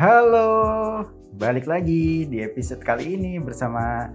Halo, 0.00 0.48
balik 1.36 1.68
lagi 1.68 2.24
di 2.24 2.40
episode 2.40 2.80
kali 2.80 3.20
ini 3.20 3.36
bersama 3.36 4.08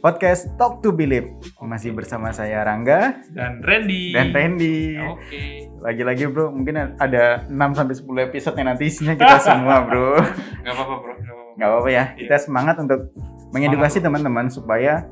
podcast 0.00 0.48
Talk 0.56 0.80
to 0.80 0.88
Believe. 0.88 1.36
Masih 1.60 1.92
bersama 1.92 2.32
saya 2.32 2.64
Rangga 2.64 3.20
dan 3.28 3.60
Randy. 3.60 4.16
dan 4.16 4.32
Randy. 4.32 4.96
Oke. 4.96 5.68
Lagi-lagi 5.84 6.32
bro, 6.32 6.48
mungkin 6.48 6.96
ada 6.96 7.44
6 7.44 7.52
sampai 7.76 7.94
10 7.94 8.24
episode 8.24 8.56
yang 8.56 8.72
nanti 8.72 8.88
isinya 8.88 9.12
kita 9.12 9.36
semua 9.52 9.84
bro. 9.84 10.16
Gak 10.64 10.72
apa-apa 10.72 10.94
bro. 10.96 11.12
Gak 11.60 11.68
apa-apa. 11.68 11.88
Ya, 11.92 12.04
Iya. 12.08 12.24
kita 12.24 12.36
semangat 12.40 12.80
untuk 12.80 13.12
mengedukasi 13.52 14.00
teman-teman 14.00 14.48
supaya 14.48 15.04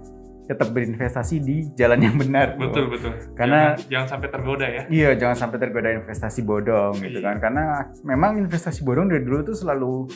tetap 0.46 0.70
berinvestasi 0.70 1.36
di 1.38 1.56
jalan 1.74 2.00
yang 2.00 2.16
benar. 2.16 2.54
Betul 2.54 2.86
betul. 2.88 3.12
Karena- 3.34 3.74
jangan, 3.74 3.90
jangan 3.90 4.08
sampai 4.08 4.28
tergoda 4.30 4.66
ya. 4.66 4.82
Iya, 4.86 5.10
jangan 5.14 5.36
sampai 5.36 5.58
tergoda 5.58 5.88
investasi 5.92 6.40
bodong 6.40 6.94
gitu 6.96 7.18
Iya. 7.18 7.26
kan. 7.26 7.36
Karena 7.38 7.64
memang 8.02 8.38
investasi 8.38 8.80
bodong 8.80 9.10
dari 9.10 9.22
dulu 9.22 9.42
tuh 9.44 9.56
selalu 9.56 10.06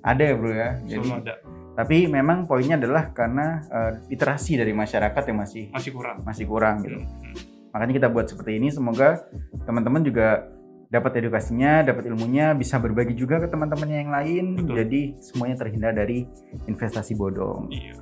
ada 0.00 0.22
ya, 0.22 0.34
Bro 0.38 0.50
ya. 0.50 0.70
Jadi 0.80 1.02
Selalu 1.04 1.22
ada. 1.26 1.34
tapi 1.72 1.96
memang 2.06 2.46
poinnya 2.46 2.78
adalah 2.78 3.10
karena 3.10 3.58
eh, 3.64 3.90
literasi 4.08 4.54
dari 4.54 4.70
masyarakat 4.70 5.22
yang 5.26 5.38
masih 5.38 5.62
Masih 5.70 5.90
kurang. 5.90 6.16
masih 6.22 6.44
kurang 6.46 6.76
gitu. 6.80 6.98
Hmm, 6.98 7.10
hmm. 7.10 7.34
Makanya 7.72 7.92
kita 7.98 8.08
buat 8.08 8.26
seperti 8.28 8.60
ini 8.60 8.68
semoga 8.68 9.24
teman-teman 9.64 10.04
juga 10.04 10.46
dapat 10.86 11.24
edukasinya, 11.24 11.80
dapat 11.80 12.04
ilmunya, 12.04 12.52
bisa 12.52 12.76
berbagi 12.76 13.16
juga 13.16 13.40
ke 13.40 13.48
teman-temannya 13.48 13.98
yang 13.98 14.12
lain. 14.12 14.44
Betul. 14.60 14.76
Jadi 14.84 15.00
semuanya 15.18 15.56
terhindar 15.56 15.96
dari 15.96 16.28
investasi 16.66 17.16
bodong. 17.16 17.72
Iya. 17.72 17.96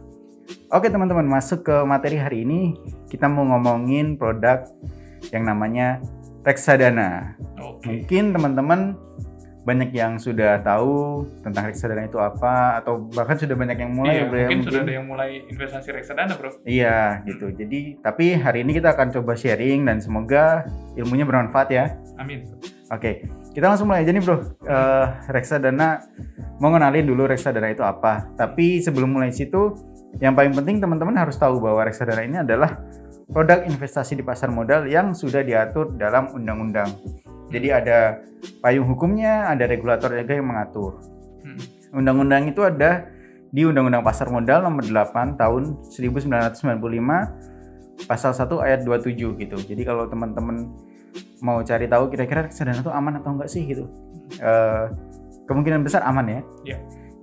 Oke 0.71 0.87
teman-teman, 0.91 1.27
masuk 1.27 1.67
ke 1.67 1.77
materi 1.83 2.17
hari 2.19 2.47
ini 2.47 2.75
kita 3.11 3.27
mau 3.27 3.43
ngomongin 3.43 4.15
produk 4.15 4.67
yang 5.35 5.45
namanya 5.47 5.99
reksadana. 6.47 7.37
Oke. 7.61 7.87
Mungkin 7.87 8.33
teman-teman 8.33 8.97
banyak 9.61 9.93
yang 9.93 10.17
sudah 10.17 10.57
tahu 10.65 11.29
tentang 11.45 11.69
reksadana 11.69 12.09
itu 12.09 12.17
apa 12.17 12.81
atau 12.81 13.07
bahkan 13.13 13.37
sudah 13.37 13.53
banyak 13.53 13.77
yang 13.77 13.93
mulai 13.93 14.15
Iya, 14.17 14.25
bro, 14.25 14.39
ya, 14.41 14.49
mungkin 14.49 14.65
sudah 14.65 14.81
ada 14.83 14.93
yang 14.97 15.07
mulai 15.07 15.31
investasi 15.53 15.89
reksadana 15.93 16.33
bro. 16.35 16.51
Iya 16.65 17.21
gitu. 17.29 17.53
Jadi 17.53 18.01
tapi 18.01 18.41
hari 18.41 18.65
ini 18.65 18.73
kita 18.73 18.97
akan 18.97 19.13
coba 19.13 19.37
sharing 19.37 19.85
dan 19.85 20.01
semoga 20.01 20.65
ilmunya 20.97 21.29
bermanfaat 21.29 21.69
ya. 21.69 21.85
Amin. 22.17 22.49
Oke, 22.91 23.29
kita 23.53 23.71
langsung 23.71 23.87
mulai 23.87 24.03
aja 24.03 24.11
nih 24.11 24.25
bro. 24.25 24.37
Eh, 24.65 25.07
reksadana 25.29 26.03
mau 26.59 26.73
kenalin 26.73 27.05
dulu 27.05 27.29
reksadana 27.29 27.69
itu 27.69 27.85
apa. 27.85 28.33
Tapi 28.35 28.81
sebelum 28.81 29.13
mulai 29.13 29.31
situ, 29.31 29.77
yang 30.19 30.35
paling 30.35 30.51
penting 30.51 30.83
teman-teman 30.83 31.15
harus 31.15 31.39
tahu 31.39 31.63
bahwa 31.63 31.87
reksadana 31.87 32.27
ini 32.27 32.43
adalah 32.43 32.83
produk 33.31 33.63
investasi 33.63 34.19
di 34.19 34.27
pasar 34.27 34.51
modal 34.51 34.91
yang 34.91 35.15
sudah 35.15 35.47
diatur 35.47 35.95
dalam 35.95 36.35
undang-undang. 36.35 36.91
Jadi 37.51 37.69
ada 37.71 38.19
payung 38.59 38.91
hukumnya, 38.91 39.47
ada 39.47 39.71
regulator 39.71 40.11
juga 40.11 40.35
yang 40.35 40.51
mengatur. 40.51 40.99
Hmm. 41.47 41.63
Undang-undang 41.95 42.51
itu 42.51 42.67
ada 42.67 43.07
di 43.51 43.67
Undang-Undang 43.67 44.07
Pasar 44.07 44.31
Modal 44.31 44.63
nomor 44.63 44.87
8 44.87 45.35
tahun 45.35 45.83
1995 45.91 48.07
pasal 48.07 48.31
1 48.33 48.47
ayat 48.63 48.87
27 48.87 49.43
gitu. 49.43 49.59
Jadi 49.59 49.83
kalau 49.83 50.07
teman-teman 50.07 50.71
mau 51.43 51.59
cari 51.67 51.91
tahu 51.91 52.15
kira-kira 52.15 52.47
reksadana 52.47 52.79
itu 52.79 52.95
aman 52.95 53.19
atau 53.19 53.35
enggak 53.35 53.51
sih 53.51 53.67
gitu. 53.67 53.91
Eh, 54.39 54.85
kemungkinan 55.51 55.83
besar 55.83 56.07
aman 56.07 56.31
ya. 56.31 56.41
Iya. 56.63 56.79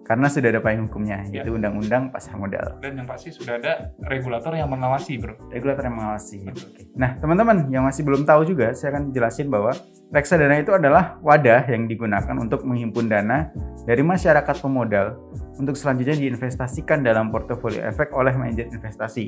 Karena 0.07 0.31
sudah 0.31 0.55
ada 0.55 0.63
payung 0.63 0.87
hukumnya 0.87 1.27
Iya. 1.27 1.43
yaitu 1.43 1.51
Undang-Undang 1.51 2.15
Pasar 2.15 2.39
Modal. 2.39 2.79
Dan 2.79 2.95
yang 2.95 3.03
pasti 3.03 3.27
sudah 3.35 3.59
ada 3.59 3.91
regulator 4.07 4.55
yang 4.55 4.71
mengawasi 4.71 5.19
bro. 5.19 5.35
Regulator 5.51 5.83
yang 5.83 5.99
mengawasi. 5.99 6.47
Betul. 6.47 6.95
Nah, 6.95 7.19
teman-teman 7.19 7.67
yang 7.67 7.83
masih 7.83 8.07
belum 8.07 8.23
tahu 8.23 8.47
juga, 8.47 8.71
saya 8.71 8.95
akan 8.95 9.11
jelasin 9.11 9.51
bahwa 9.51 9.75
reksadana 10.15 10.63
itu 10.63 10.71
adalah 10.71 11.19
wadah 11.19 11.67
yang 11.67 11.91
digunakan 11.91 12.31
untuk 12.39 12.63
menghimpun 12.63 13.11
dana 13.11 13.51
dari 13.83 13.99
masyarakat 13.99 14.55
pemodal 14.63 15.19
untuk 15.59 15.75
selanjutnya 15.75 16.15
diinvestasikan 16.15 17.03
dalam 17.03 17.27
portofolio 17.27 17.83
efek 17.83 18.15
oleh 18.15 18.31
manajer 18.31 18.71
investasi. 18.71 19.27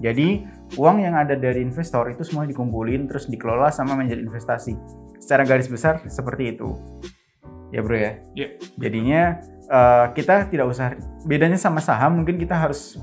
Jadi, 0.00 0.48
uang 0.80 1.04
yang 1.04 1.14
ada 1.20 1.36
dari 1.36 1.60
investor 1.60 2.08
itu 2.08 2.24
semua 2.24 2.48
dikumpulin 2.48 3.04
terus 3.12 3.28
dikelola 3.28 3.68
sama 3.68 3.92
manajer 3.92 4.24
investasi. 4.24 4.72
Secara 5.20 5.44
garis 5.44 5.68
besar 5.68 6.00
seperti 6.08 6.56
itu. 6.56 6.72
Ya, 7.72 7.80
Bro 7.80 7.96
ya. 7.96 8.12
Iya. 8.36 8.48
Jadinya 8.80 9.40
eh, 9.68 10.06
kita 10.14 10.48
tidak 10.48 10.66
usah 10.66 10.96
bedanya 11.22 11.58
sama 11.58 11.78
saham 11.78 12.18
mungkin 12.18 12.38
kita 12.38 12.54
harus 12.54 12.98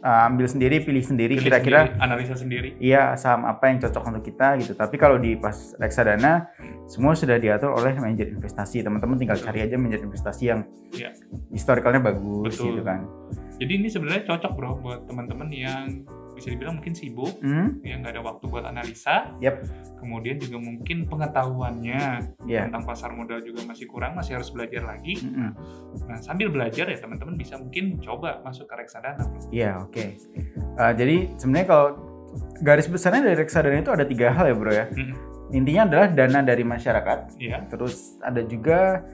eh, 0.00 0.26
ambil 0.30 0.46
sendiri, 0.46 0.82
pilih 0.82 1.02
sendiri 1.02 1.34
kira-kira 1.36 1.94
analisa 1.98 2.38
sendiri. 2.38 2.78
iya 2.78 3.18
saham 3.18 3.42
apa 3.42 3.66
yang 3.66 3.82
cocok 3.82 4.02
untuk 4.06 4.24
kita 4.24 4.54
gitu. 4.62 4.72
Tapi 4.74 4.94
kalau 4.96 5.18
di 5.18 5.34
pas 5.34 5.74
reksadana 5.76 6.46
semua 6.86 7.18
sudah 7.18 7.34
diatur 7.42 7.74
oleh 7.74 7.90
manajer 7.98 8.30
investasi. 8.30 8.86
Teman-teman 8.86 9.18
tinggal 9.18 9.38
cari 9.42 9.66
aja 9.66 9.74
manajer 9.74 10.06
investasi 10.06 10.44
yang 10.46 10.62
Iya. 10.94 11.10
historikalnya 11.50 11.98
bagus 11.98 12.54
Betul. 12.54 12.78
gitu 12.78 12.82
kan. 12.86 13.02
Jadi 13.56 13.72
ini 13.72 13.88
sebenarnya 13.90 14.22
cocok 14.28 14.52
bro 14.54 14.70
buat 14.78 15.00
teman-teman 15.10 15.48
yang 15.50 16.06
bisa 16.36 16.52
dibilang 16.52 16.76
mungkin 16.76 16.92
sibuk, 16.92 17.40
Hmm, 17.40 17.80
yang 17.80 18.04
nggak 18.04 18.12
ada 18.12 18.22
waktu 18.22 18.44
buat 18.46 18.68
analisa. 18.68 19.32
Yap. 19.40 19.64
Kemudian 19.96 20.36
juga 20.36 20.60
mungkin 20.60 21.08
pengetahuannya 21.08 22.02
ya. 22.44 22.68
tentang 22.68 22.84
pasar 22.84 23.16
modal 23.16 23.40
juga 23.40 23.64
masih 23.64 23.88
kurang, 23.88 24.12
masih 24.14 24.36
harus 24.36 24.52
belajar 24.52 24.84
lagi. 24.84 25.16
Mm-mm. 25.24 25.50
Nah, 26.04 26.18
sambil 26.20 26.52
belajar 26.52 26.86
ya 26.92 27.00
teman-teman 27.00 27.34
bisa 27.40 27.56
mungkin 27.56 27.96
coba 28.04 28.44
masuk 28.44 28.68
ke 28.68 28.74
reksadana. 28.76 29.24
Iya, 29.48 29.80
oke. 29.80 30.04
Eh, 30.76 30.92
jadi 31.00 31.16
sebenarnya 31.40 31.66
kalau 31.72 31.86
garis 32.60 32.86
besarnya 32.86 33.24
dari 33.24 33.36
reksadana 33.40 33.80
itu 33.80 33.88
ada 33.90 34.04
tiga 34.04 34.28
hal 34.36 34.44
ya, 34.52 34.54
Bro 34.54 34.72
ya. 34.76 34.86
Mm. 34.92 35.14
Intinya 35.56 35.82
adalah 35.88 36.06
dana 36.10 36.40
dari 36.42 36.66
masyarakat, 36.66 37.38
Iya, 37.38 37.64
terus 37.70 38.18
ada 38.18 38.42
juga 38.42 39.06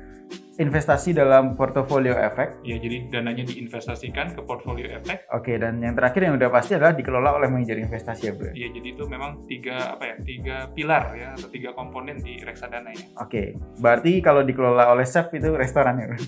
investasi 0.61 1.17
dalam 1.17 1.57
portofolio 1.57 2.13
efek. 2.13 2.61
ya 2.61 2.77
jadi 2.77 3.09
dananya 3.09 3.49
diinvestasikan 3.49 4.37
ke 4.37 4.41
portfolio 4.45 4.85
efek. 5.01 5.25
Oke, 5.33 5.57
dan 5.57 5.81
yang 5.81 5.97
terakhir 5.97 6.29
yang 6.29 6.35
udah 6.37 6.53
pasti 6.53 6.77
adalah 6.77 6.93
dikelola 6.93 7.41
oleh 7.41 7.49
manajer 7.49 7.81
investasi 7.81 8.23
ya, 8.29 8.33
Bro. 8.37 8.53
ya? 8.53 8.67
Ya, 8.67 8.69
jadi 8.69 8.89
itu 8.93 9.05
memang 9.09 9.49
tiga 9.49 9.97
apa 9.97 10.13
ya, 10.13 10.17
tiga 10.21 10.57
pilar 10.77 11.17
ya 11.17 11.33
atau 11.33 11.49
tiga 11.49 11.73
komponen 11.73 12.21
di 12.21 12.37
reksadana 12.45 12.93
ya. 12.93 13.05
Oke, 13.17 13.57
berarti 13.81 14.21
kalau 14.21 14.45
dikelola 14.45 14.93
oleh 14.93 15.09
chef 15.09 15.33
itu 15.33 15.49
restoran 15.57 15.97
ya, 15.97 16.07
Bro? 16.13 16.21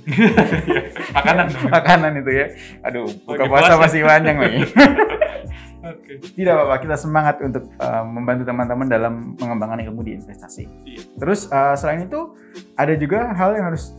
Makanan. 1.21 1.47
dong. 1.53 1.69
Makanan 1.69 2.13
itu 2.25 2.31
ya. 2.33 2.47
Aduh, 2.89 3.07
buka 3.29 3.45
puasa. 3.45 3.77
masih 3.77 4.01
panjang 4.09 4.37
lagi. 4.41 4.61
Oke. 5.85 6.17
Tidak 6.33 6.53
apa-apa, 6.53 6.77
kita 6.81 6.97
semangat 6.97 7.45
untuk 7.45 7.69
uh, 7.77 8.05
membantu 8.09 8.49
teman-teman 8.49 8.89
dalam 8.89 9.37
mengembangkan 9.37 9.85
ilmu 9.85 10.01
di 10.01 10.17
investasi. 10.17 10.65
Iya. 10.89 11.03
Terus 11.21 11.53
uh, 11.53 11.77
selain 11.77 12.09
itu 12.09 12.33
ada 12.75 12.95
juga 12.97 13.29
hal 13.37 13.61
yang 13.61 13.69
harus 13.69 13.93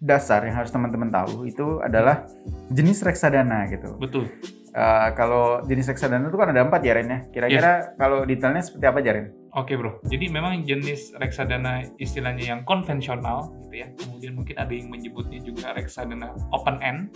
dasar 0.00 0.40
yang 0.48 0.56
harus 0.56 0.72
teman-teman 0.72 1.12
tahu 1.12 1.44
itu 1.44 1.80
adalah 1.84 2.24
jenis 2.72 3.04
reksadana 3.04 3.68
gitu. 3.68 4.00
Betul. 4.00 4.32
Uh, 4.70 5.10
kalau 5.18 5.66
jenis 5.66 5.90
reksadana 5.90 6.30
itu 6.30 6.38
kan 6.38 6.54
ada 6.54 6.62
empat 6.62 6.80
ya 6.86 6.94
Ren 6.94 7.10
ya. 7.10 7.20
Kira-kira 7.34 7.98
kalau 7.98 8.22
detailnya 8.22 8.62
seperti 8.62 8.86
apa 8.86 8.98
ya 9.02 9.12
Ren? 9.18 9.26
Oke 9.50 9.74
bro, 9.74 9.98
jadi 10.06 10.30
memang 10.30 10.62
jenis 10.62 11.10
reksadana 11.18 11.82
istilahnya 11.98 12.54
yang 12.54 12.60
konvensional 12.62 13.50
gitu 13.66 13.82
ya. 13.82 13.90
Kemudian 13.98 14.38
mungkin 14.38 14.54
ada 14.54 14.70
yang 14.70 14.86
menyebutnya 14.86 15.42
juga 15.42 15.74
reksadana 15.74 16.38
open 16.54 16.78
end 16.86 17.10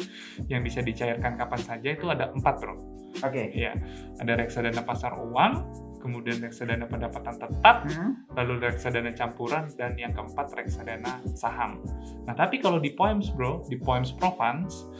yang 0.50 0.66
bisa 0.66 0.82
dicairkan 0.82 1.38
kapan 1.38 1.62
saja 1.62 1.94
itu 1.94 2.10
ada 2.10 2.34
empat 2.34 2.58
bro. 2.58 2.74
Oke. 3.22 3.54
Ya, 3.54 3.78
ada 4.18 4.34
reksadana 4.34 4.82
pasar 4.82 5.14
uang, 5.14 5.52
kemudian 6.02 6.42
reksadana 6.42 6.90
pendapatan 6.90 7.38
tetap, 7.38 7.86
Hmm. 7.86 8.26
lalu 8.34 8.66
reksadana 8.66 9.14
campuran, 9.14 9.70
dan 9.78 9.94
yang 9.94 10.10
keempat 10.10 10.50
reksadana 10.58 11.22
saham. 11.38 11.78
Nah 12.26 12.34
tapi 12.34 12.58
kalau 12.58 12.82
di 12.82 12.90
Poems 12.98 13.30
bro, 13.30 13.62
di 13.70 13.78
Poems 13.78 14.10
Provence 14.10 14.90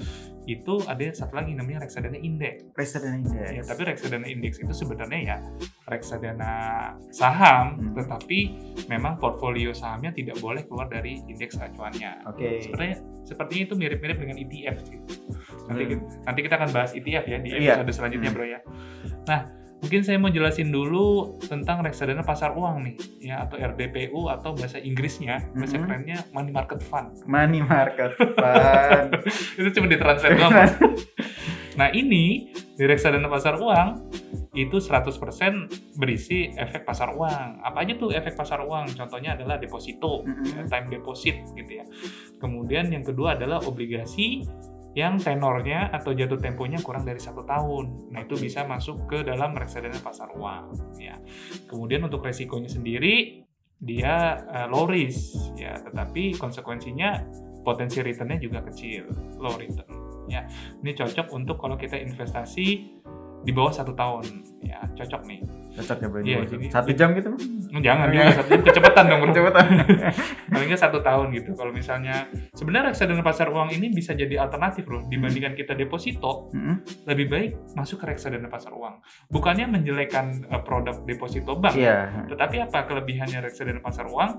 itu 0.44 0.74
ada 0.84 1.02
satu 1.10 1.34
lagi 1.34 1.56
namanya 1.56 1.88
reksadana 1.88 2.16
indeks. 2.16 2.68
Reksadana 2.76 3.16
Ya, 3.16 3.54
indeks. 3.54 3.66
tapi 3.66 3.82
reksadana 3.88 4.26
indeks 4.28 4.56
itu 4.60 4.72
sebenarnya 4.72 5.20
ya 5.24 5.36
reksadana 5.88 6.52
saham, 7.08 7.66
Hmm. 7.80 7.94
tetapi 7.96 8.38
memang 8.86 9.16
portfolio 9.16 9.72
sahamnya 9.72 10.12
tidak 10.12 10.36
boleh 10.38 10.64
keluar 10.68 10.88
dari 10.88 11.20
indeks 11.24 11.56
acuannya. 11.56 12.28
Oke. 12.28 12.60
Sebenarnya 12.60 12.96
sepertinya 13.24 13.62
itu 13.64 13.74
mirip-mirip 13.74 14.16
dengan 14.20 14.36
ETF 14.36 14.76
sih. 14.84 14.98
Nanti, 15.64 15.82
Hmm. 15.82 15.90
kita- 15.96 16.08
nanti 16.28 16.40
kita 16.44 16.54
akan 16.60 16.70
bahas 16.76 16.90
ETF 16.92 17.24
ya 17.24 17.38
di 17.40 17.48
Iya. 17.50 17.80
episode 17.80 17.92
selanjutnya 17.96 18.30
Hmm. 18.30 18.36
bro 18.36 18.44
ya. 18.44 18.60
Nah 19.24 19.40
mungkin 19.84 20.00
saya 20.00 20.16
mau 20.16 20.32
jelasin 20.32 20.72
dulu 20.72 21.36
tentang 21.44 21.84
reksadana 21.84 22.24
pasar 22.24 22.56
uang 22.56 22.88
nih 22.88 22.96
ya 23.20 23.44
atau 23.44 23.60
RDPU 23.60 24.32
atau 24.32 24.56
bahasa 24.56 24.80
Inggrisnya 24.80 25.44
bahasa 25.52 25.76
Mhm. 25.76 25.84
kerennya 25.84 26.18
money 26.32 26.48
market 26.48 26.80
fund. 26.80 27.12
Money 27.28 27.60
market 27.60 28.16
fund. 28.16 29.12
itu 29.60 29.68
cuma 29.76 29.86
ditranslate 29.86 30.40
doang. 30.40 30.56
Nah 31.74 31.90
ini 31.90 32.54
di 32.54 32.84
reksadana 32.86 33.26
pasar 33.26 33.58
uang 33.58 34.14
itu 34.54 34.78
100% 34.78 35.18
berisi 35.98 36.46
efek 36.54 36.86
pasar 36.86 37.10
uang. 37.10 37.58
Apa 37.60 37.82
aja 37.82 37.98
tuh 37.98 38.14
efek 38.14 38.38
pasar 38.38 38.62
uang? 38.62 38.94
Contohnya 38.94 39.34
adalah 39.34 39.58
deposito, 39.58 40.22
Mm-mm. 40.22 40.54
ya, 40.54 40.62
time 40.70 40.86
deposit 40.94 41.34
gitu 41.50 41.82
ya. 41.82 41.84
Kemudian 42.38 42.94
yang 42.94 43.02
kedua 43.02 43.34
adalah 43.34 43.58
obligasi 43.66 44.46
yang 44.94 45.18
tenornya 45.18 45.90
atau 45.90 46.14
jatuh 46.14 46.38
temponya 46.38 46.78
kurang 46.78 47.02
dari 47.02 47.18
satu 47.18 47.42
tahun. 47.42 48.14
Nah 48.14 48.22
itu 48.22 48.38
bisa 48.38 48.62
masuk 48.62 49.10
ke 49.10 49.26
dalam 49.26 49.50
reksadana 49.54 49.98
pasar 49.98 50.30
uang. 50.38 50.96
Ya. 51.02 51.18
Kemudian 51.66 52.06
untuk 52.06 52.22
resikonya 52.22 52.70
sendiri 52.70 53.42
dia 53.82 54.38
eh, 54.48 54.66
low 54.70 54.86
risk 54.86 55.58
ya, 55.58 55.76
tetapi 55.82 56.38
konsekuensinya 56.38 57.26
potensi 57.66 57.98
returnnya 58.04 58.38
juga 58.38 58.62
kecil, 58.62 59.10
low 59.40 59.56
return. 59.58 59.88
Ya, 60.24 60.48
ini 60.80 60.96
cocok 60.96 61.36
untuk 61.36 61.60
kalau 61.60 61.76
kita 61.76 62.00
investasi 62.00 62.66
di 63.44 63.52
bawah 63.52 63.72
satu 63.76 63.92
tahun, 63.92 64.53
ya 64.64 64.80
cocok 64.94 65.22
nih. 65.24 65.40
Cocok 65.74 65.96
ya. 65.96 66.08
Iya, 66.20 66.36
Bro? 66.38 66.48
jadi- 66.50 66.68
Satu 66.70 66.90
jam 66.92 67.08
gitu? 67.12 67.30
Hmm, 67.34 67.82
Jangan 67.82 68.06
juga 68.08 68.22
iya. 68.22 68.32
satu 68.32 68.50
kecepatan 68.62 69.04
dong. 69.06 69.20
Kecepatan. 69.28 69.64
paling 70.54 70.68
nggak 70.68 70.80
satu 70.80 70.98
tahun 71.00 71.26
gitu. 71.32 71.50
Kalau 71.52 71.70
misalnya 71.70 72.14
sebenarnya 72.52 72.90
reksadana 72.90 73.20
pasar 73.20 73.48
uang 73.48 73.68
ini 73.70 73.90
bisa 73.90 74.12
jadi 74.12 74.38
alternatif 74.38 74.86
loh 74.86 75.02
dibandingkan 75.04 75.52
kita 75.52 75.74
deposito 75.74 76.48
Mm-mm. 76.50 76.76
lebih 77.04 77.26
baik 77.26 77.50
masuk 77.74 77.98
ke 77.98 78.08
reksadana 78.08 78.46
pasar 78.46 78.70
uang. 78.70 79.02
Bukannya 79.28 79.66
menjelekan 79.68 80.46
eh, 80.46 80.62
produk 80.62 81.02
deposito 81.02 81.54
bank, 81.54 81.74
Iya. 81.74 82.28
tetapi 82.28 82.62
apa 82.62 82.78
kelebihannya 82.84 83.42
reksadana 83.42 83.80
pasar 83.80 84.06
uang? 84.06 84.30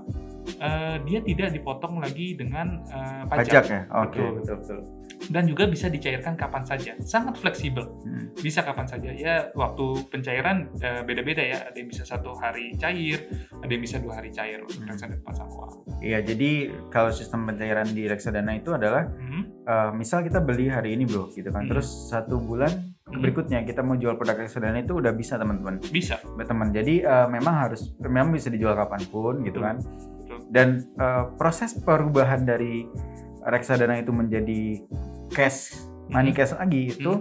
Eh, 0.56 0.96
dia 1.04 1.20
tidak 1.20 1.52
dipotong 1.52 1.98
lagi 1.98 2.32
dengan 2.32 2.80
eh, 2.82 3.22
pajak. 3.26 3.44
Pajak 3.44 3.64
ya? 3.66 3.80
Oke, 3.98 4.16
Betul. 4.16 4.30
betul 4.40 4.56
betul. 4.56 4.80
dan 5.26 5.42
juga 5.42 5.66
bisa 5.66 5.88
dicairkan 5.88 6.34
kapan 6.34 6.62
saja, 6.62 6.92
sangat 7.00 7.34
fleksibel, 7.34 7.82
Hmm. 7.98 8.30
bisa 8.36 8.62
kapan 8.62 8.86
saja. 8.86 9.10
Ya 9.10 9.50
waktu 9.52 10.06
pencairan 10.16 10.56
eh, 10.76 11.04
beda-beda 11.04 11.42
ya, 11.42 11.58
ada 11.68 11.76
yang 11.76 11.86
bisa 11.86 12.02
satu 12.02 12.32
hari 12.34 12.72
cair, 12.74 13.28
ada 13.52 13.68
yang 13.68 13.82
bisa 13.82 14.00
dua 14.00 14.18
hari 14.18 14.32
cair 14.32 14.58
untuk 14.60 14.80
Hmm. 14.80 14.88
reksadana 14.88 15.20
pasar 15.20 15.46
uang. 15.46 15.72
Iya, 16.00 16.18
jadi 16.22 16.50
kalau 16.88 17.10
sistem 17.10 17.44
pencairan 17.44 17.88
di 17.88 18.04
reksadana 18.04 18.52
itu 18.54 18.72
adalah 18.72 19.04
Hmm. 19.06 19.44
eh, 19.62 19.90
misal 19.92 20.22
kita 20.22 20.40
beli 20.40 20.66
hari 20.66 20.94
ini 20.94 21.04
bro, 21.04 21.28
gitu 21.30 21.48
kan. 21.48 21.64
Hmm. 21.64 21.70
Terus 21.76 21.88
satu 22.08 22.38
bulan 22.38 22.72
Hmm. 23.06 23.20
berikutnya 23.20 23.62
kita 23.62 23.80
mau 23.80 23.94
jual 23.94 24.16
produk 24.16 24.40
reksadana 24.40 24.80
itu 24.80 24.96
udah 24.96 25.12
bisa 25.12 25.36
teman-teman. 25.36 25.78
Bisa, 25.84 26.18
Teman. 26.18 26.70
Jadi 26.70 27.02
eh, 27.02 27.26
memang 27.28 27.54
harus 27.68 27.94
memang 27.98 28.30
bisa 28.30 28.48
dijual 28.48 28.74
kapan 28.74 29.02
pun 29.06 29.42
gitu 29.42 29.60
kan. 29.60 29.76
betul. 29.78 30.38
Dan 30.48 30.68
eh, 30.94 31.24
proses 31.34 31.74
perubahan 31.74 32.42
dari 32.42 32.86
reksadana 33.42 33.98
itu 33.98 34.10
menjadi 34.10 34.82
cash, 35.30 35.74
money 36.06 36.30
Hmm. 36.30 36.38
cash 36.38 36.54
lagi 36.54 36.90
itu 36.90 37.12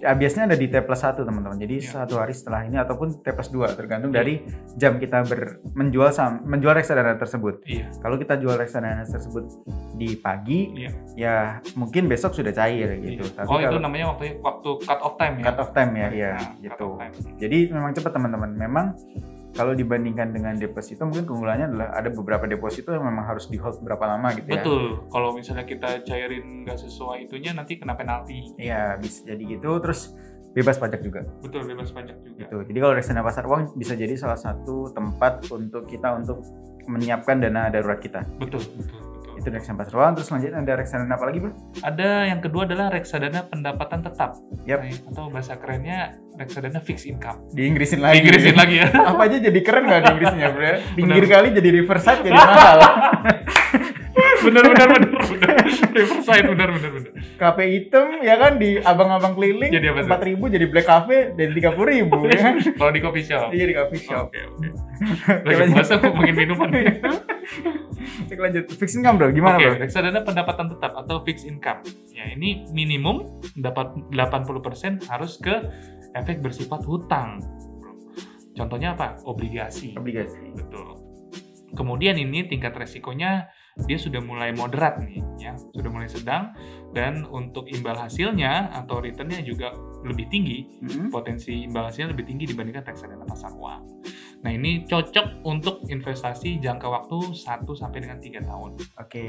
ya, 0.00 0.12
biasanya 0.12 0.50
ada 0.50 0.56
di 0.56 0.66
T 0.66 0.80
plus 0.80 0.98
1 0.98 1.22
teman-teman. 1.22 1.54
Jadi 1.54 1.76
Ya. 1.78 1.90
satu 1.94 2.16
hari 2.16 2.32
setelah 2.32 2.64
ini 2.64 2.74
ataupun 2.74 3.20
T 3.20 3.26
plus 3.30 3.48
2 3.48 3.68
tergantung 3.72 4.10
Ya. 4.10 4.18
dari 4.18 4.40
jam 4.74 4.96
kita 4.96 5.22
ber, 5.22 5.60
menjual 5.72 6.08
saham, 6.10 6.40
menjual 6.42 6.72
reksadana 6.72 7.14
tersebut. 7.14 7.60
Iya, 7.62 7.92
Kalau 8.00 8.16
kita 8.16 8.34
jual 8.36 8.56
reksadana 8.56 9.04
tersebut 9.04 9.44
di 9.94 10.16
pagi, 10.16 10.60
Iya. 10.74 10.90
ya 11.14 11.34
mungkin 11.74 12.08
besok 12.08 12.32
sudah 12.32 12.50
cair 12.50 12.96
gitu. 12.98 13.22
iya. 13.22 13.36
Tapi 13.36 13.46
Oh 13.46 13.58
itu 13.58 13.68
kalau 13.68 13.80
namanya 13.80 14.06
waktu 14.10 14.40
waktu 14.40 14.70
cut 14.80 15.00
off 15.00 15.14
time 15.14 15.34
ya? 15.36 15.44
cut 15.46 15.56
off 15.58 15.70
time 15.70 15.92
ya, 15.94 16.08
iya 16.10 16.30
Nah, 16.32 16.50
gitu. 16.58 16.88
Jadi 17.36 17.58
memang 17.68 17.92
cepat 17.92 18.12
teman-teman. 18.12 18.50
Memang 18.50 18.86
kalau 19.50 19.74
dibandingkan 19.74 20.30
dengan 20.30 20.54
deposito 20.54 21.02
mungkin 21.02 21.26
keunggulannya 21.26 21.66
adalah 21.74 21.88
ada 21.98 22.08
beberapa 22.14 22.46
deposito 22.46 22.94
yang 22.94 23.02
memang 23.02 23.26
harus 23.26 23.50
di 23.50 23.58
hold 23.58 23.82
berapa 23.82 24.04
lama 24.06 24.30
gitu 24.38 24.46
ya. 24.46 24.62
Betul. 24.62 25.10
Kalau 25.10 25.34
misalnya 25.34 25.66
kita 25.66 26.06
cairin 26.06 26.62
nggak 26.62 26.78
sesuai 26.78 27.26
itunya 27.26 27.50
nanti 27.50 27.76
kena 27.76 27.98
penalti. 27.98 28.54
Iya, 28.56 28.94
bisa 29.02 29.26
jadi 29.26 29.42
gitu. 29.58 29.82
Terus 29.82 30.14
bebas 30.50 30.82
pajak 30.82 31.00
juga 31.06 31.22
Betul, 31.42 31.62
bebas 31.66 31.94
pajak 31.94 32.18
juga. 32.26 32.46
gitu. 32.46 32.56
Jadi 32.66 32.78
kalau 32.82 32.94
reksadana 32.94 33.22
pasar 33.22 33.44
uang 33.46 33.78
bisa 33.78 33.94
jadi 33.94 34.14
salah 34.18 34.38
satu 34.38 34.90
tempat 34.90 35.46
untuk 35.50 35.86
kita 35.86 36.14
untuk 36.14 36.42
menyiapkan 36.90 37.38
dana 37.38 37.70
darurat 37.70 38.02
kita. 38.02 38.26
Betul, 38.38 38.62
betul, 38.62 38.98
betul. 38.98 39.09
Itu 39.40 39.48
reksadana 39.48 39.80
pasar 39.80 39.94
uang. 39.96 40.12
Terus 40.20 40.26
selanjutnya 40.28 40.58
ada 40.60 40.72
reksadana 40.76 41.12
apa 41.16 41.24
lagi, 41.24 41.38
Bro? 41.40 41.52
Ada 41.80 42.08
yang 42.28 42.40
kedua 42.44 42.62
adalah 42.68 42.86
reksadana 42.92 43.40
pendapatan 43.48 44.04
tetap. 44.04 44.36
Yap. 44.68 44.84
Nah, 44.84 44.92
atau 44.92 45.24
bahasa 45.32 45.56
kerennya 45.56 46.20
reksadana 46.36 46.80
fixed 46.84 47.08
income. 47.08 47.40
Di 47.56 47.64
Inggrisin 47.64 48.04
lagi. 48.04 48.20
Inggrisin 48.20 48.56
lagi 48.56 48.84
ya. 48.84 48.92
Apa 49.16 49.24
aja 49.24 49.36
jadi 49.40 49.60
keren 49.64 49.88
nggak 49.88 50.00
di 50.04 50.08
Inggrisnya, 50.12 50.48
Bro? 50.52 50.72
Pinggir 51.00 51.24
kali 51.24 51.48
jadi 51.56 51.68
riverside 51.72 52.20
jadi 52.20 52.36
mahal. 52.44 52.78
benar, 54.44 54.64
benar, 54.68 54.88
benar, 54.92 55.09
benar. 55.26 55.56
Riverside, 55.90 56.44
benar, 56.48 56.68
benar, 56.72 56.90
benar. 56.96 57.12
Kafe 57.36 57.62
hitam 57.68 58.06
ya 58.20 58.34
kan 58.40 58.56
di 58.56 58.78
abang-abang 58.80 59.32
keliling 59.36 59.72
Jadi 59.72 59.86
apa 59.90 60.00
empat 60.06 60.22
ribu 60.24 60.44
jadi 60.48 60.66
black 60.68 60.86
cafe 60.86 61.16
dari 61.36 61.52
tiga 61.56 61.72
puluh 61.72 61.88
ribu 61.92 62.24
ya 62.28 62.38
kan 62.38 62.54
Kalau 62.80 62.92
di 62.92 63.00
coffee 63.00 63.24
shop. 63.26 63.48
iya 63.52 63.64
di 63.68 63.74
coffee 63.76 64.02
shop 64.02 64.28
Oke, 64.30 64.40
oke. 64.46 64.68
Lagi 65.48 65.72
puasa 65.72 65.96
ngomongin 65.96 66.34
minuman. 66.36 66.68
Kita 68.28 68.40
lanjut 68.44 68.64
fixed 68.76 68.96
income 69.00 69.16
bro 69.16 69.28
gimana 69.32 69.56
Oke, 69.56 69.64
bro 69.64 69.80
reksadana 69.80 70.20
pendapatan 70.24 70.66
tetap 70.76 70.92
atau 70.96 71.24
fixed 71.24 71.48
income. 71.48 71.80
Ya, 72.12 72.28
ini 72.36 72.68
minimum 72.76 73.40
dapat 73.56 73.96
80% 74.12 75.08
harus 75.08 75.40
ke 75.40 75.54
efek 76.12 76.44
bersifat 76.44 76.84
hutang. 76.84 77.40
Contohnya 78.52 78.92
apa? 78.92 79.16
Obligasi. 79.24 79.96
obligasi 79.96 80.52
Betul. 80.52 81.00
Kemudian 81.72 82.18
ini 82.18 82.44
tingkat 82.50 82.74
resikonya 82.74 83.48
dia 83.86 83.98
sudah 83.98 84.18
mulai 84.22 84.50
moderat 84.50 84.98
nih, 84.98 85.22
ya, 85.38 85.54
sudah 85.56 85.90
mulai 85.90 86.10
sedang 86.10 86.54
dan 86.90 87.22
untuk 87.28 87.70
imbal 87.70 87.94
hasilnya 87.94 88.74
atau 88.74 88.98
returnnya 88.98 89.40
juga 89.46 89.70
lebih 90.02 90.26
tinggi, 90.32 90.64
Hmm. 90.80 91.12
potensi 91.12 91.68
imbal 91.68 91.92
hasilnya 91.92 92.16
lebih 92.16 92.26
tinggi 92.26 92.50
dibandingkan 92.50 92.82
reksadana 92.88 93.24
pasar 93.28 93.52
uang. 93.52 93.82
Nah 94.40 94.50
ini 94.50 94.88
cocok 94.88 95.44
untuk 95.44 95.84
investasi 95.84 96.58
jangka 96.64 96.88
waktu 96.88 97.36
1 97.36 97.76
sampai 97.76 97.98
dengan 98.00 98.18
3 98.18 98.40
tahun. 98.40 98.70
oke 98.74 99.20
Oke. 99.20 99.26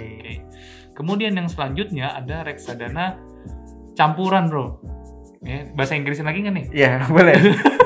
Kemudian 0.96 1.36
yang 1.36 1.52
selanjutnya 1.52 2.16
ada 2.16 2.48
reksadana 2.48 3.20
campuran, 4.00 4.48
bro. 4.48 4.80
Ya, 5.42 5.66
bahasa 5.74 5.98
Inggrisnya 5.98 6.30
lagi 6.30 6.46
nggak 6.46 6.54
nih? 6.54 6.66
Iya 6.70 6.92
boleh 7.14 7.34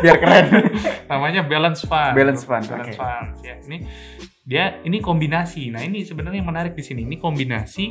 biar 0.04 0.18
keren 0.20 0.46
Namanya 1.12 1.42
balance 1.48 1.88
fund. 1.88 2.12
Balance 2.12 2.44
fund, 2.44 2.68
Balance 2.68 2.92
oke. 2.92 3.00
fund. 3.00 3.28
Ya, 3.42 3.56
ini 3.64 3.78
dia 4.44 4.64
ini 4.84 5.00
kombinasi. 5.00 5.72
Nah 5.72 5.80
ini 5.80 6.04
sebenarnya 6.04 6.44
yang 6.44 6.50
menarik 6.52 6.76
di 6.76 6.84
sini. 6.84 7.08
Ini 7.08 7.16
kombinasi 7.16 7.86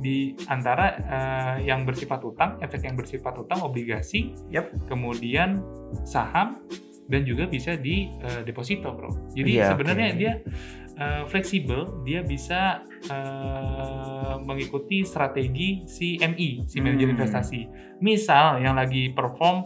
di 0.00 0.36
antara 0.46 0.86
eh, 1.00 1.56
yang 1.64 1.88
bersifat 1.88 2.20
utang, 2.22 2.60
efek 2.60 2.84
yang 2.84 2.96
bersifat 2.96 3.36
utang, 3.36 3.64
obligasi, 3.64 4.36
Yap. 4.48 4.68
kemudian 4.84 5.64
saham 6.04 6.60
dan 7.08 7.24
juga 7.24 7.48
bisa 7.48 7.80
di 7.80 8.04
eh, 8.20 8.44
deposito, 8.44 8.92
bro. 8.92 9.32
Jadi 9.32 9.50
Iya, 9.56 9.72
sebenarnya 9.72 10.08
oke. 10.12 10.18
dia 10.20 10.32
eh, 11.00 11.24
fleksibel, 11.26 12.04
dia 12.04 12.20
bisa 12.20 12.84
eh, 13.08 14.34
mengikuti 14.44 15.00
strategi 15.02 15.88
si 15.88 16.20
MI, 16.20 16.68
si 16.68 16.78
manajer 16.78 17.08
Hmm. 17.08 17.14
investasi. 17.16 17.60
Misal 17.98 18.60
yang 18.60 18.76
lagi 18.76 19.08
perform 19.08 19.64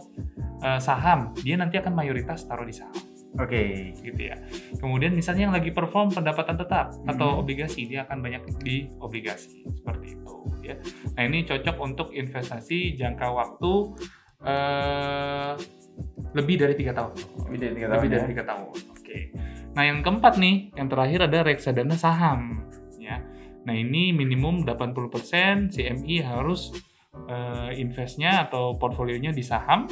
eh, 0.63 0.79
saham, 0.79 1.35
dia 1.37 1.59
nanti 1.59 1.75
akan 1.75 1.91
mayoritas 1.91 2.47
taruh 2.47 2.63
di 2.63 2.71
saham, 2.71 2.95
oke 3.35 3.63
gitu 3.99 4.21
ya. 4.23 4.39
Kemudian 4.79 5.11
misalnya 5.11 5.51
yang 5.51 5.55
lagi 5.55 5.69
perform 5.69 6.09
pendapatan 6.09 6.55
tetap 6.55 6.95
atau 7.05 7.35
Hmm. 7.35 7.41
obligasi, 7.43 7.83
dia 7.85 8.07
akan 8.07 8.23
banyak 8.23 8.41
di 8.63 8.87
obligasi 8.97 9.67
seperti 9.75 10.15
itu. 10.15 10.35
Ya. 10.63 10.79
Nah 11.13 11.21
ini 11.21 11.43
cocok 11.43 11.75
untuk 11.77 12.07
investasi 12.09 12.95
jangka 12.95 13.27
waktu 13.29 13.73
eh, 14.45 15.53
lebih 16.33 16.55
dari 16.55 16.73
tiga 16.75 16.91
tahun. 16.93 17.13
lebih 17.47 17.59
dari 17.59 17.73
tiga 17.75 17.87
Lebih 17.87 17.99
tahun 17.99 18.11
dari 18.11 18.23
ya 18.23 18.29
tiga 18.31 18.43
tahun. 18.45 18.77
Oke. 18.95 19.17
Nah 19.75 19.83
yang 19.83 19.99
keempat 20.01 20.39
nih, 20.39 20.71
yang 20.79 20.87
terakhir 20.87 21.27
ada 21.27 21.43
reksadana 21.43 21.99
saham. 21.99 22.63
Ya. 22.95 23.19
Nah 23.67 23.75
ini 23.75 24.15
minimum 24.15 24.63
80% 24.63 25.75
CMI 25.75 26.23
harus 26.23 26.71
eh, 27.27 27.71
investnya 27.75 28.47
atau 28.47 28.79
portfolionya 28.79 29.35
di 29.35 29.43
saham. 29.43 29.91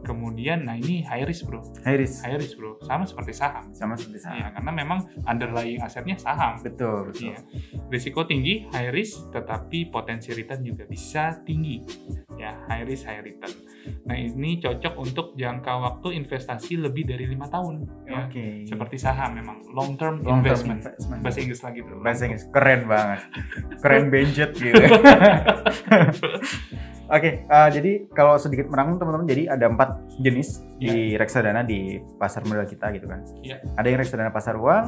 Kemudian, 0.00 0.64
nah 0.64 0.74
ini 0.74 1.02
high 1.02 1.22
risk 1.22 1.44
bro, 1.44 1.60
high 1.80 1.94
risk 1.94 2.20
high 2.20 2.34
risk 2.34 2.54
bro, 2.54 2.74
sama 2.80 3.04
seperti 3.04 3.32
saham. 3.32 3.68
sama 3.70 3.94
seperti 3.94 4.18
saham 4.20 4.36
Ya, 4.36 4.48
karena 4.50 4.70
memang 4.74 4.98
underlying 5.24 5.78
asetnya 5.78 6.16
saham. 6.16 6.56
betul 6.58 7.06
betul 7.06 7.30
Iya. 7.30 7.38
Risiko 7.86 8.24
tinggi, 8.24 8.64
high 8.68 8.88
risk, 8.88 9.28
tetapi 9.30 9.88
potensi 9.88 10.30
return 10.30 10.62
juga 10.62 10.84
bisa 10.84 11.36
tinggi. 11.40 11.84
Ya, 12.34 12.56
high 12.66 12.82
risk, 12.82 13.04
high 13.04 13.20
return. 13.20 13.52
Nah, 14.02 14.14
ini 14.14 14.56
cocok 14.58 14.94
untuk 14.96 15.26
jangka 15.34 15.72
waktu 15.78 16.16
investasi 16.16 16.76
lebih 16.78 17.04
dari 17.04 17.24
lima 17.26 17.46
tahun. 17.46 17.84
Ya. 18.04 18.24
oke 18.26 18.64
Seperti 18.64 18.96
saham 18.96 19.34
memang 19.34 19.62
long 19.70 19.94
term 19.94 20.20
long 20.20 20.40
term 20.40 20.48
investment. 20.48 20.80
investment 20.82 21.20
Bahasa 21.20 21.38
Inggris 21.38 21.60
lagi 21.60 21.80
bro. 21.80 21.96
bahasa 21.98 22.22
Inggris 22.24 22.44
keren 22.48 22.80
banget 22.84 23.20
keren 23.78 24.04
benjet 24.08 24.50
gitu 24.52 24.74
Oke, 27.10 27.42
eh, 27.42 27.68
jadi 27.72 28.06
kalau 28.08 28.38
sedikit 28.38 28.70
merangkum 28.70 28.94
teman-teman, 28.96 29.26
jadi 29.26 29.50
ada 29.50 29.66
empat 29.66 29.89
jenis 30.20 30.62
di 30.76 31.14
reksadana 31.14 31.62
di 31.62 32.00
pasar 32.16 32.44
modal 32.48 32.66
kita 32.66 32.90
gitu 32.96 33.06
kan. 33.06 33.20
Iya. 33.44 33.60
Ada 33.76 33.86
yang 33.88 33.98
reksadana 34.00 34.32
pasar 34.32 34.56
uang. 34.56 34.86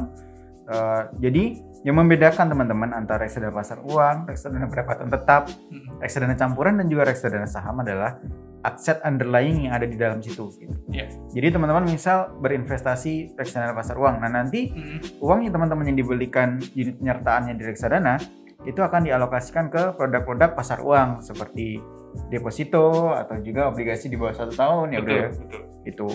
eh, 0.62 1.02
jadi 1.18 1.58
yang 1.82 1.98
membedakan 1.98 2.46
teman-teman 2.46 2.94
antara 2.94 3.26
reksadana 3.26 3.50
pasar 3.50 3.82
uang, 3.82 4.30
reksadana 4.30 4.70
pendapatan 4.70 5.10
tetap, 5.10 5.50
Mm, 5.50 5.98
reksadana 5.98 6.38
campuran 6.38 6.78
dan 6.78 6.86
juga 6.86 7.10
reksadana 7.10 7.50
saham 7.50 7.82
adalah 7.82 8.22
aset 8.62 9.02
underlying 9.02 9.66
yang 9.66 9.74
ada 9.74 9.90
di 9.90 9.98
dalam 9.98 10.22
situ. 10.22 10.54
Gitu. 10.54 10.70
Iya. 10.94 11.10
Jadi 11.34 11.58
teman-teman 11.58 11.82
misal 11.82 12.30
berinvestasi 12.38 13.34
reksadana 13.34 13.74
pasar 13.74 13.98
uang, 13.98 14.22
nah 14.22 14.30
nanti 14.30 14.70
mm, 14.70 15.18
uangnya 15.18 15.50
teman-teman 15.50 15.90
yang 15.90 15.98
dibelikan 15.98 16.62
unit 16.78 16.94
penyertaannya 17.02 17.58
di 17.58 17.64
reksadana 17.66 18.14
itu 18.62 18.78
akan 18.78 19.02
dialokasikan 19.02 19.66
ke 19.66 19.98
produk-produk 19.98 20.54
pasar 20.54 20.78
uang 20.78 21.26
seperti 21.26 21.82
deposito 22.28 23.12
atau 23.12 23.36
juga 23.40 23.68
obligasi 23.68 24.08
di 24.08 24.16
bawah 24.16 24.34
satu 24.34 24.52
tahun 24.52 24.86
ya 24.96 25.00
bro 25.00 25.12
betul, 25.12 25.18
ya 25.18 25.28
betul. 25.30 25.62
itu. 25.82 26.08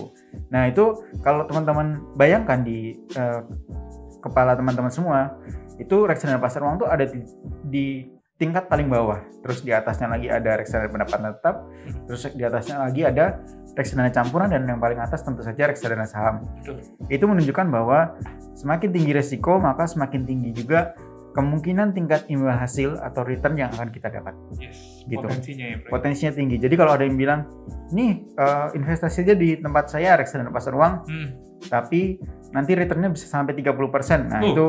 Nah 0.54 0.64
itu 0.70 0.86
kalau 1.22 1.44
teman-teman 1.46 2.02
bayangkan 2.16 2.64
di 2.64 2.96
eh, 3.16 3.42
kepala 4.22 4.58
teman-teman 4.58 4.92
semua 4.92 5.38
itu 5.78 6.10
reksadana 6.10 6.42
pasar 6.42 6.66
uang 6.66 6.82
tuh 6.82 6.90
ada 6.90 7.06
di, 7.06 7.22
di 7.70 7.86
tingkat 8.38 8.70
paling 8.70 8.90
bawah. 8.90 9.22
Terus 9.42 9.62
di 9.66 9.74
atasnya 9.74 10.10
lagi 10.10 10.28
ada 10.30 10.58
reksadana 10.58 10.90
pendapatan 10.90 11.34
tetap, 11.38 11.56
terus 12.06 12.22
di 12.34 12.44
atasnya 12.46 12.76
lagi 12.82 13.02
ada 13.06 13.42
reksadana 13.78 14.10
campuran 14.10 14.50
dan 14.50 14.66
yang 14.66 14.82
paling 14.82 14.98
atas 14.98 15.22
tentu 15.22 15.46
saja 15.46 15.70
reksadana 15.70 16.06
saham. 16.10 16.46
Betul. 16.62 16.82
Itu 17.10 17.26
menunjukkan 17.30 17.68
bahwa 17.70 18.18
semakin 18.58 18.90
tinggi 18.90 19.12
resiko 19.14 19.62
maka 19.62 19.86
semakin 19.86 20.26
tinggi 20.26 20.50
juga 20.54 20.98
kemungkinan 21.38 21.94
tingkat 21.94 22.26
imbal 22.28 22.50
hasil 22.52 22.98
atau 22.98 23.22
return 23.22 23.54
yang 23.54 23.70
akan 23.70 23.94
kita 23.94 24.10
dapat. 24.10 24.34
Yes, 24.58 25.06
Gitu. 25.06 25.22
potensinya 25.22 25.66
ya, 25.70 25.76
Bro. 25.78 25.90
Potensinya 25.94 26.34
tinggi. 26.34 26.58
Jadi 26.58 26.74
kalau 26.74 26.98
ada 26.98 27.06
yang 27.06 27.14
bilang, 27.14 27.46
nih 27.94 28.26
eh, 28.34 28.68
investasi 28.74 29.22
aja 29.22 29.38
di 29.38 29.56
tempat 29.56 29.86
saya 29.88 30.18
reksadana 30.18 30.50
pasar 30.50 30.74
uang, 30.74 30.94
Hmm, 31.06 31.30
tapi 31.70 32.18
nanti 32.50 32.74
returnnya 32.74 33.14
bisa 33.14 33.30
sampai 33.30 33.54
30%. 33.54 34.28
Nah 34.28 34.42
Uh, 34.42 34.50
itu 34.50 34.68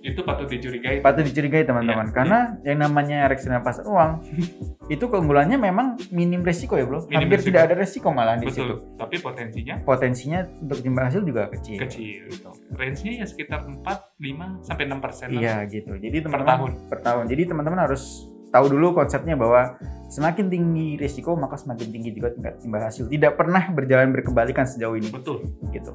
itu 0.00 0.20
patut 0.20 0.46
dicurigai. 0.46 0.98
patut 0.98 1.22
dicurigai 1.22 1.62
teman-teman 1.62 2.06
Iya. 2.06 2.14
karena 2.14 2.38
yang 2.62 2.78
namanya 2.80 3.26
reksadana 3.26 3.60
pasar 3.60 3.82
uang 3.82 4.22
itu 4.94 5.04
keunggulannya 5.04 5.56
memang 5.56 5.98
minim 6.08 6.40
resiko 6.40 6.74
ya 6.74 6.84
bro 6.84 7.02
Minim 7.04 7.26
hampir 7.26 7.36
resiko. 7.36 7.48
tidak 7.48 7.62
ada 7.62 7.74
resiko 7.76 8.08
malah 8.08 8.34
di 8.34 8.46
situ. 8.46 8.74
Tapi 8.94 9.18
potensinya 9.18 9.74
potensinya 9.82 10.40
untuk 10.56 10.78
imbal 10.80 11.04
hasil 11.04 11.22
juga 11.22 11.50
kecil 11.50 11.78
kecil. 11.78 12.30
Range-nya 12.70 13.12
ya 13.16 13.26
sekitar 13.26 13.66
4, 13.66 13.82
5 14.16 14.62
sampai 14.62 14.82
6 14.86 14.98
persen. 14.98 15.26
iya 15.30 15.60
gitu 15.64 15.92
jadi 15.92 16.16
Per 16.16 16.24
teman-teman 16.24 16.54
tahun. 16.56 16.70
per 16.86 16.98
tahun 17.00 17.24
jadi 17.26 17.42
teman-teman 17.46 17.80
harus 17.82 18.02
tahu 18.48 18.64
dulu 18.70 18.96
konsepnya 18.96 19.34
bahwa 19.34 19.76
semakin 20.08 20.48
tinggi 20.48 20.96
resiko 20.96 21.34
maka 21.34 21.54
semakin 21.54 21.84
tinggi 21.90 22.10
juga 22.12 22.32
tingkat 22.32 22.56
imbal 22.62 22.80
hasil 22.80 23.04
tidak 23.06 23.34
pernah 23.34 23.60
berjalan 23.68 24.08
berkebalikan 24.10 24.64
sejauh 24.64 24.94
ini 24.94 25.10
Betul. 25.10 25.44
gitu 25.68 25.92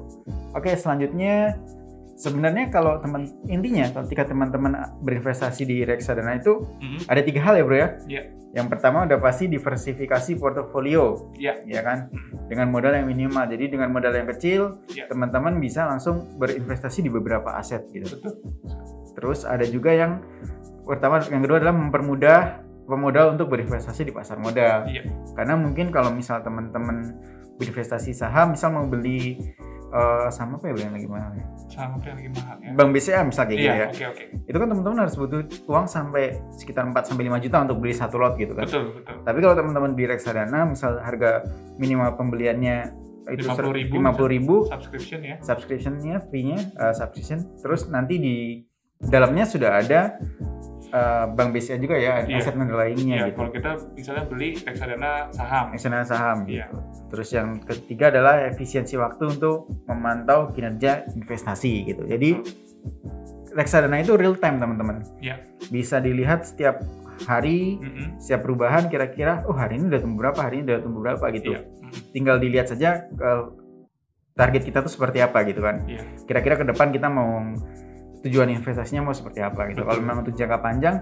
oke 0.52 0.70
selanjutnya 0.70 1.58
sebenarnya 2.14 2.70
kalau 2.70 2.98
teman 3.02 3.26
intinya 3.50 3.90
ketika 4.02 4.30
teman-teman 4.30 4.74
berinvestasi 5.02 5.66
di 5.66 5.82
reksadana 5.82 6.38
itu 6.38 6.62
Mhm. 6.78 7.10
ada 7.10 7.20
tiga 7.22 7.40
hal 7.42 7.54
ya 7.58 7.64
bro 7.66 7.76
ya. 7.76 7.88
Iya. 8.06 8.22
Yang 8.54 8.66
pertama 8.70 9.02
udah 9.02 9.18
pasti 9.18 9.50
diversifikasi 9.50 10.38
portofolio, 10.38 11.34
Iya. 11.34 11.58
ya 11.66 11.82
kan, 11.82 12.06
dengan 12.46 12.70
modal 12.70 12.94
yang 12.94 13.10
minimal. 13.10 13.50
Jadi 13.50 13.66
dengan 13.66 13.90
modal 13.90 14.14
yang 14.14 14.30
kecil, 14.30 14.78
Iya. 14.94 15.10
teman-teman 15.10 15.58
bisa 15.58 15.90
langsung 15.90 16.38
berinvestasi 16.38 17.02
di 17.02 17.10
beberapa 17.10 17.50
aset 17.58 17.82
gitu. 17.90 18.14
Betul. 18.14 18.38
Terus 19.18 19.42
ada 19.42 19.66
juga 19.66 19.90
yang 19.90 20.22
pertama, 20.86 21.18
yang 21.26 21.42
kedua 21.42 21.58
adalah 21.58 21.74
mempermudah 21.74 22.62
pemodal 22.86 23.34
untuk 23.34 23.50
berinvestasi 23.50 24.06
di 24.06 24.12
pasar 24.14 24.38
modal. 24.38 24.86
Iya. 24.86 25.02
Karena 25.34 25.58
mungkin 25.58 25.90
kalau 25.90 26.14
misal 26.14 26.38
teman-teman 26.46 27.10
berinvestasi 27.58 28.14
saham, 28.14 28.54
misal 28.54 28.70
mau 28.70 28.86
beli 28.86 29.50
eh, 29.94 30.28
saham 30.28 30.58
apa 30.58 30.64
ya 30.68 30.74
yang 30.82 30.94
lagi 30.94 31.06
mahal 31.06 31.30
ya? 31.32 31.46
Sampai 31.70 32.10
lagi 32.12 32.30
mahal 32.34 32.56
ya. 32.58 32.70
Bank 32.74 32.90
BCA 32.90 33.20
misal 33.22 33.44
kayak 33.46 33.54
gitu 33.56 33.70
Iya, 33.70 33.78
ya. 33.78 33.86
oke 33.88 34.04
oke. 34.10 34.24
Itu 34.44 34.56
kan 34.58 34.68
teman-teman 34.68 34.98
harus 35.00 35.14
butuh 35.14 35.40
uang 35.64 35.86
sampai 35.86 36.24
sekitar 36.52 36.82
4 36.84 36.94
sampai 37.06 37.22
5 37.30 37.44
juta 37.46 37.56
untuk 37.62 37.76
beli 37.78 37.94
satu 37.94 38.16
lot 38.18 38.34
gitu 38.34 38.52
kan. 38.52 38.66
Betul, 38.66 38.84
betul. 38.92 39.16
Tapi 39.22 39.38
kalau 39.38 39.54
teman-teman 39.54 39.90
di 39.94 40.04
reksadana, 40.04 40.60
misal 40.66 40.98
harga 40.98 41.46
minimal 41.78 42.18
pembeliannya 42.18 42.76
itu 43.24 43.48
50.000 43.48 43.88
50 43.88 44.34
ribu, 44.36 44.68
Subscription 44.68 45.20
ya. 45.24 45.36
subscriptionnya, 45.40 46.20
fee-nya, 46.28 46.60
uh, 46.76 46.92
subscription, 46.92 47.40
terus 47.56 47.88
nanti 47.88 48.20
di 48.20 48.36
dalamnya 49.00 49.48
sudah 49.48 49.80
ada 49.80 50.20
uh, 50.94 51.26
bank 51.34 51.50
BCA 51.50 51.76
juga 51.76 51.98
ya, 51.98 52.22
Iya. 52.22 52.38
aset 52.38 52.54
underlying-nya 52.54 53.16
Iya, 53.18 53.26
gitu. 53.28 53.36
kalau 53.42 53.50
kita 53.50 53.70
misalnya 53.92 54.24
beli 54.24 54.54
reksadana 54.56 55.10
saham. 55.34 55.66
Reksadana 55.74 56.04
saham 56.06 56.38
Iya. 56.46 56.70
gitu. 56.70 56.76
Terus 57.10 57.28
yang 57.34 57.48
ketiga 57.60 58.14
adalah 58.14 58.46
efisiensi 58.46 58.94
waktu 58.94 59.34
untuk 59.34 59.66
memantau 59.84 60.54
kinerja 60.54 61.02
investasi 61.12 61.90
gitu. 61.90 62.06
Jadi 62.06 62.30
reksadana 63.52 63.98
itu 63.98 64.14
real 64.14 64.38
time 64.38 64.58
teman-teman. 64.58 65.02
Iya. 65.18 65.42
Bisa 65.68 65.98
dilihat 65.98 66.46
setiap 66.46 66.78
hari, 67.26 67.78
Mhm. 67.78 68.18
setiap 68.18 68.42
perubahan 68.42 68.90
kira-kira, 68.90 69.46
oh 69.46 69.54
hari 69.54 69.78
ini 69.78 69.86
udah 69.86 70.00
tumbuh 70.02 70.18
berapa, 70.26 70.40
hari 70.42 70.62
ini 70.62 70.64
udah 70.66 70.78
tumbuh 70.82 71.00
berapa 71.02 71.26
gitu. 71.34 71.50
Iya. 71.54 71.60
Mhm. 71.62 72.10
tinggal 72.10 72.42
dilihat 72.42 72.66
saja 72.66 73.06
ke 73.06 73.30
target 74.34 74.66
kita 74.66 74.82
tuh 74.82 74.90
seperti 74.90 75.22
apa 75.22 75.46
gitu 75.46 75.62
kan. 75.62 75.86
Iya. 75.86 76.02
Kira-kira 76.26 76.58
ke 76.58 76.66
depan 76.66 76.90
kita 76.90 77.06
mau 77.06 77.54
tujuan 78.24 78.48
investasinya 78.50 79.10
mau 79.10 79.14
seperti 79.14 79.44
apa 79.44 79.68
gitu. 79.70 79.84
Kalau 79.84 80.00
memang 80.00 80.24
tujuan 80.24 80.48
jangka 80.48 80.58
panjang 80.64 80.96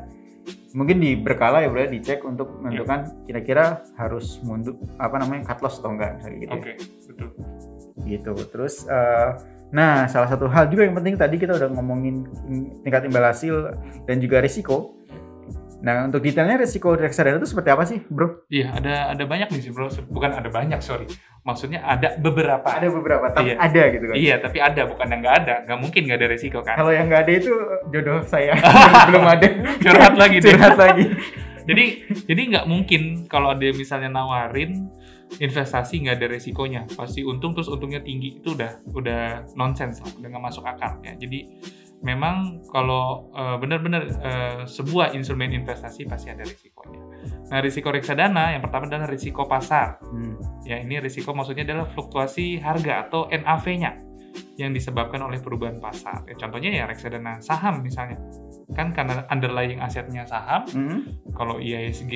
mungkin 0.72 0.98
di 0.98 1.14
berkala 1.14 1.62
ya 1.62 1.68
bro 1.70 1.86
dicek 1.86 2.24
untuk 2.26 2.58
menentukan 2.58 3.28
kira-kira 3.28 3.86
harus 3.94 4.40
mundur 4.42 4.74
apa 4.98 5.20
namanya 5.22 5.52
cut 5.52 5.62
loss 5.62 5.78
atau 5.78 5.94
enggak 5.94 6.18
misalnya 6.18 6.38
gitu. 6.42 6.50
ya. 6.50 6.58
Oke, 6.58 6.72
betul. 7.06 7.28
Gitu. 8.02 8.32
Terus 8.50 8.74
eh, 8.88 9.28
nah 9.72 10.10
salah 10.10 10.28
satu 10.28 10.50
hal 10.50 10.68
juga 10.68 10.82
yang 10.84 10.96
penting 10.98 11.14
tadi 11.14 11.36
kita 11.38 11.54
udah 11.56 11.68
ngomongin 11.72 12.26
tingkat 12.82 13.06
imbal 13.06 13.24
hasil 13.24 13.70
dan 14.08 14.16
juga 14.18 14.42
risiko. 14.42 14.98
Nah 15.82 16.06
untuk 16.06 16.22
detailnya 16.22 16.62
risiko 16.62 16.94
reksadana 16.94 17.42
itu 17.42 17.50
seperti 17.50 17.68
apa 17.74 17.82
sih 17.82 17.98
bro? 18.06 18.46
Iya, 18.46 18.78
ada 18.78 18.94
ada 19.10 19.24
banyak 19.26 19.50
nih 19.50 19.60
sih, 19.66 19.72
Bro. 19.74 19.90
Bukan 20.14 20.30
ada 20.30 20.46
banyak, 20.46 20.78
sorry. 20.78 21.10
Maksudnya 21.42 21.82
ada 21.82 22.14
beberapa. 22.22 22.62
Ada 22.70 22.86
beberapa, 22.86 23.26
tapi 23.34 23.50
Iya. 23.50 23.56
ada 23.58 23.82
gitu 23.90 24.04
kan. 24.06 24.14
Iya, 24.14 24.34
tapi 24.38 24.58
ada, 24.62 24.86
bukan 24.86 25.06
yang 25.10 25.20
nggak 25.26 25.36
ada. 25.42 25.54
Nggak 25.66 25.78
mungkin 25.82 26.00
nggak 26.06 26.18
ada 26.22 26.28
resiko 26.30 26.58
kan. 26.62 26.78
Kalau 26.78 26.94
yang 26.94 27.10
nggak 27.10 27.26
ada 27.26 27.32
itu 27.34 27.52
jodoh 27.90 28.22
saya 28.22 28.54
belum 29.10 29.26
ada. 29.26 29.46
Curhat 29.82 30.14
lagi 30.14 30.36
deh. 30.38 30.54
Curhat 30.54 30.78
lagi. 30.78 31.04
jadi 31.68 31.84
jadi 32.26 32.42
nggak 32.54 32.66
mungkin 32.66 33.26
kalau 33.26 33.54
ada 33.54 33.66
misalnya 33.74 34.10
nawarin 34.10 34.90
investasi 35.38 36.04
nggak 36.04 36.18
ada 36.20 36.26
resikonya 36.28 36.82
pasti 36.92 37.24
untung 37.24 37.54
terus 37.56 37.70
untungnya 37.70 38.02
tinggi 38.04 38.42
itu 38.42 38.52
udah 38.52 38.82
udah 38.92 39.46
nonsens 39.56 40.02
lah 40.02 40.10
udah 40.18 40.28
nggak 40.28 40.44
masuk 40.44 40.64
akal 40.66 40.98
ya 41.06 41.14
jadi 41.16 41.48
memang 42.02 42.66
kalau 42.68 43.30
eh, 43.32 43.56
benar-benar 43.58 44.02
eh, 44.06 44.60
sebuah 44.66 45.14
instrumen 45.14 45.54
investasi 45.54 46.04
pasti 46.04 46.30
ada 46.30 46.42
risikonya 46.42 47.00
nah 47.48 47.60
risiko 47.62 47.92
reksadana 47.92 48.56
yang 48.56 48.62
pertama 48.64 48.90
adalah 48.90 49.06
risiko 49.06 49.46
pasar 49.46 50.02
Hmm. 50.02 50.36
ya 50.66 50.76
ini 50.76 50.98
risiko 50.98 51.32
maksudnya 51.32 51.62
adalah 51.64 51.86
fluktuasi 51.88 52.58
harga 52.60 53.06
atau 53.08 53.30
NAV-nya 53.30 54.12
yang 54.56 54.72
disebabkan 54.72 55.20
oleh 55.20 55.40
perubahan 55.44 55.76
pasar 55.76 56.24
ya, 56.24 56.36
contohnya 56.36 56.72
ya 56.72 56.84
reksadana 56.88 57.40
saham 57.40 57.84
misalnya 57.84 58.16
kan 58.72 58.92
karena 58.96 59.28
underlying 59.28 59.80
asetnya 59.80 60.24
saham 60.24 60.64
Hmm. 60.72 61.04
kalau 61.36 61.60
IISG 61.60 62.12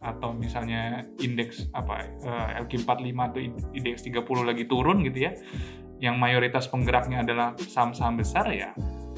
atau 0.00 0.32
misalnya 0.32 1.04
indeks 1.20 1.68
apa 1.76 2.08
eh, 2.24 2.48
LQ45 2.64 3.12
atau 3.20 3.40
indeks 3.76 4.00
30 4.04 4.24
lagi 4.48 4.64
turun 4.64 5.04
gitu 5.04 5.28
ya 5.28 5.32
yang 6.00 6.16
mayoritas 6.16 6.70
penggeraknya 6.70 7.20
adalah 7.26 7.52
saham-saham 7.58 8.16
besar 8.16 8.48
ya 8.54 8.70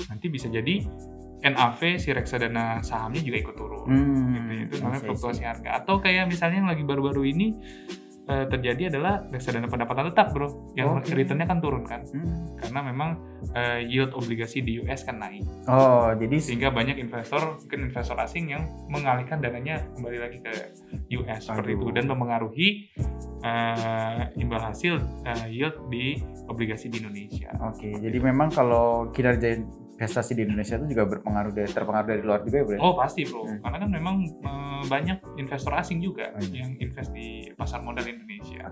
nanti 0.07 0.27
bisa 0.27 0.47
jadi 0.47 0.87
NAV 1.41 1.97
si 1.97 2.13
reksadana 2.13 2.81
sahamnya 2.81 3.21
juga 3.21 3.39
ikut 3.41 3.57
turun 3.57 3.89
Hmm. 3.89 4.37
gitu 4.61 4.77
itu 4.77 4.85
namanya 4.85 5.03
fluktuasi 5.03 5.43
harga 5.43 5.71
atau 5.79 5.97
kayak 5.97 6.29
misalnya 6.29 6.57
yang 6.59 6.69
lagi 6.69 6.85
baru-baru 6.85 7.23
ini 7.27 7.57
eh, 8.23 8.47
terjadi 8.47 8.95
adalah 8.95 9.25
reksadana 9.27 9.67
pendapatan 9.67 10.07
tetap 10.07 10.31
bro 10.31 10.47
yang 10.77 11.01
Oke. 11.01 11.11
returnnya 11.11 11.45
kan 11.45 11.59
turun 11.59 11.83
kan 11.83 12.05
Hmm. 12.07 12.45
karena 12.55 12.81
memang 12.85 13.11
eh, 13.51 13.83
yield 13.83 14.13
obligasi 14.13 14.61
di 14.61 14.79
US 14.79 15.03
kan 15.03 15.17
naik 15.17 15.43
Oh, 15.65 16.13
jadi 16.13 16.37
sehingga 16.39 16.69
banyak 16.69 16.95
investor 16.95 17.57
mungkin 17.57 17.89
investor 17.89 18.15
asing 18.17 18.53
yang 18.53 18.63
mengalihkan 18.87 19.41
dananya 19.41 19.81
kembali 19.97 20.19
lagi 20.21 20.39
ke 20.39 20.53
US 21.17 21.41
seperti 21.43 21.73
itu 21.73 21.83
Aduh. 21.83 21.97
dan 21.97 22.05
mempengaruhi 22.07 22.69
eh, 23.41 24.23
imbal 24.37 24.61
hasil 24.61 25.01
eh, 25.25 25.47
yield 25.49 25.89
di 25.89 26.21
obligasi 26.47 26.87
di 26.87 27.01
Indonesia. 27.01 27.51
Oke, 27.65 27.97
jadi 27.97 28.19
memang 28.21 28.53
kalau 28.53 29.09
kinerja 29.09 29.65
investasi 30.01 30.33
di 30.33 30.43
Indonesia 30.43 30.81
itu 30.81 30.97
juga 30.97 31.05
berpengaruh 31.07 31.53
dari 31.53 31.69
terpengaruh 31.69 32.09
dari 32.09 32.23
luar 32.25 32.41
juga 32.41 32.57
ya, 32.57 32.65
Bro? 32.65 32.77
Oh 32.81 32.97
pasti 32.97 33.21
bro, 33.23 33.45
Hmm. 33.45 33.61
karena 33.61 33.77
kan 33.79 33.91
memang 33.93 34.17
eh, 34.25 34.83
banyak 34.83 35.19
investor 35.37 35.77
asing 35.77 36.01
juga 36.01 36.33
Banyak. 36.33 36.57
yang 36.57 36.73
invest 36.75 37.13
di 37.13 37.29
pasar 37.53 37.85
modal 37.85 38.01
Indonesia. 38.03 38.65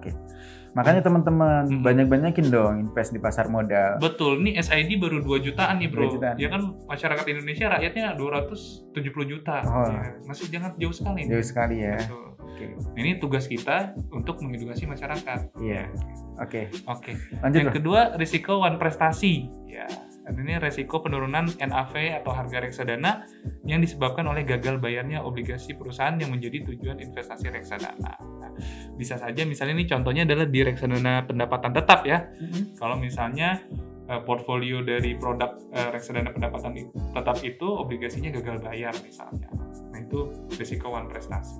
Makanya 0.72 1.00
teman-teman 1.00 1.68
Hmm. 1.68 1.84
banyak-banyakin 1.84 2.46
dong 2.48 2.74
invest 2.82 3.12
di 3.12 3.20
pasar 3.20 3.46
modal. 3.46 4.00
Betul, 4.00 4.40
nih 4.40 4.56
SID 4.56 4.96
baru 4.96 5.20
2 5.20 5.36
jutaan 5.38 5.76
nih 5.76 5.88
bro. 5.88 6.00
2 6.02 6.14
jutaan. 6.14 6.34
Ya 6.36 6.48
kan 6.48 6.60
masyarakat 6.86 7.24
Indonesia 7.26 7.66
rakyatnya 7.68 8.16
270 8.16 8.96
juta. 9.28 9.60
Oh. 9.62 9.84
Ya, 9.84 10.16
masih 10.24 10.48
jangan 10.48 10.72
jauh 10.76 10.94
sekali. 10.94 11.28
nih. 11.28 11.30
Jauh 11.30 11.44
sekali 11.44 11.76
ya. 11.78 11.96
Betul. 11.98 12.24
Oke. 12.38 12.64
Nah, 12.66 12.96
Ini 12.96 13.10
tugas 13.18 13.44
kita 13.44 13.76
untuk 14.08 14.40
mengedukasi 14.40 14.84
masyarakat. 14.84 15.52
Iya. 15.58 15.92
Oke, 16.38 16.72
Oke. 16.86 17.12
lanjut 17.38 17.58
Yang 17.58 17.68
Bro. 17.68 17.76
kedua 17.76 18.00
risiko 18.16 18.52
one 18.58 18.80
prestasi. 18.80 19.44
Ya. 19.68 19.84
Dan 20.28 20.44
ini 20.44 20.60
resiko 20.60 21.00
penurunan 21.00 21.48
NAV 21.56 22.20
atau 22.20 22.36
harga 22.36 22.60
reksadana 22.60 23.24
yang 23.64 23.80
disebabkan 23.80 24.28
oleh 24.28 24.44
gagal 24.44 24.76
bayarnya 24.76 25.24
obligasi 25.24 25.72
perusahaan 25.72 26.12
yang 26.20 26.28
menjadi 26.28 26.68
tujuan 26.68 27.00
investasi 27.00 27.48
reksadana. 27.48 28.12
Nah, 28.20 28.52
bisa 29.00 29.16
saja 29.16 29.48
misalnya 29.48 29.80
ini 29.80 29.88
contohnya 29.88 30.28
adalah 30.28 30.44
di 30.44 30.60
reksadana 30.60 31.24
pendapatan 31.24 31.72
tetap 31.72 32.04
ya. 32.04 32.28
Mhm. 32.36 32.76
Kalau 32.76 33.00
misalnya 33.00 33.64
eh, 34.04 34.20
portfolio 34.20 34.84
dari 34.84 35.16
produk 35.16 35.56
eh, 35.72 35.88
reksadana 35.96 36.28
pendapatan 36.36 36.76
tetap 36.92 37.36
itu 37.40 37.68
obligasinya 37.68 38.28
gagal 38.28 38.60
bayar 38.60 38.92
misalnya. 39.00 39.48
Nah, 39.88 39.98
itu 39.98 40.28
risiko 40.60 40.92
one 40.92 41.08
prestasi. 41.08 41.56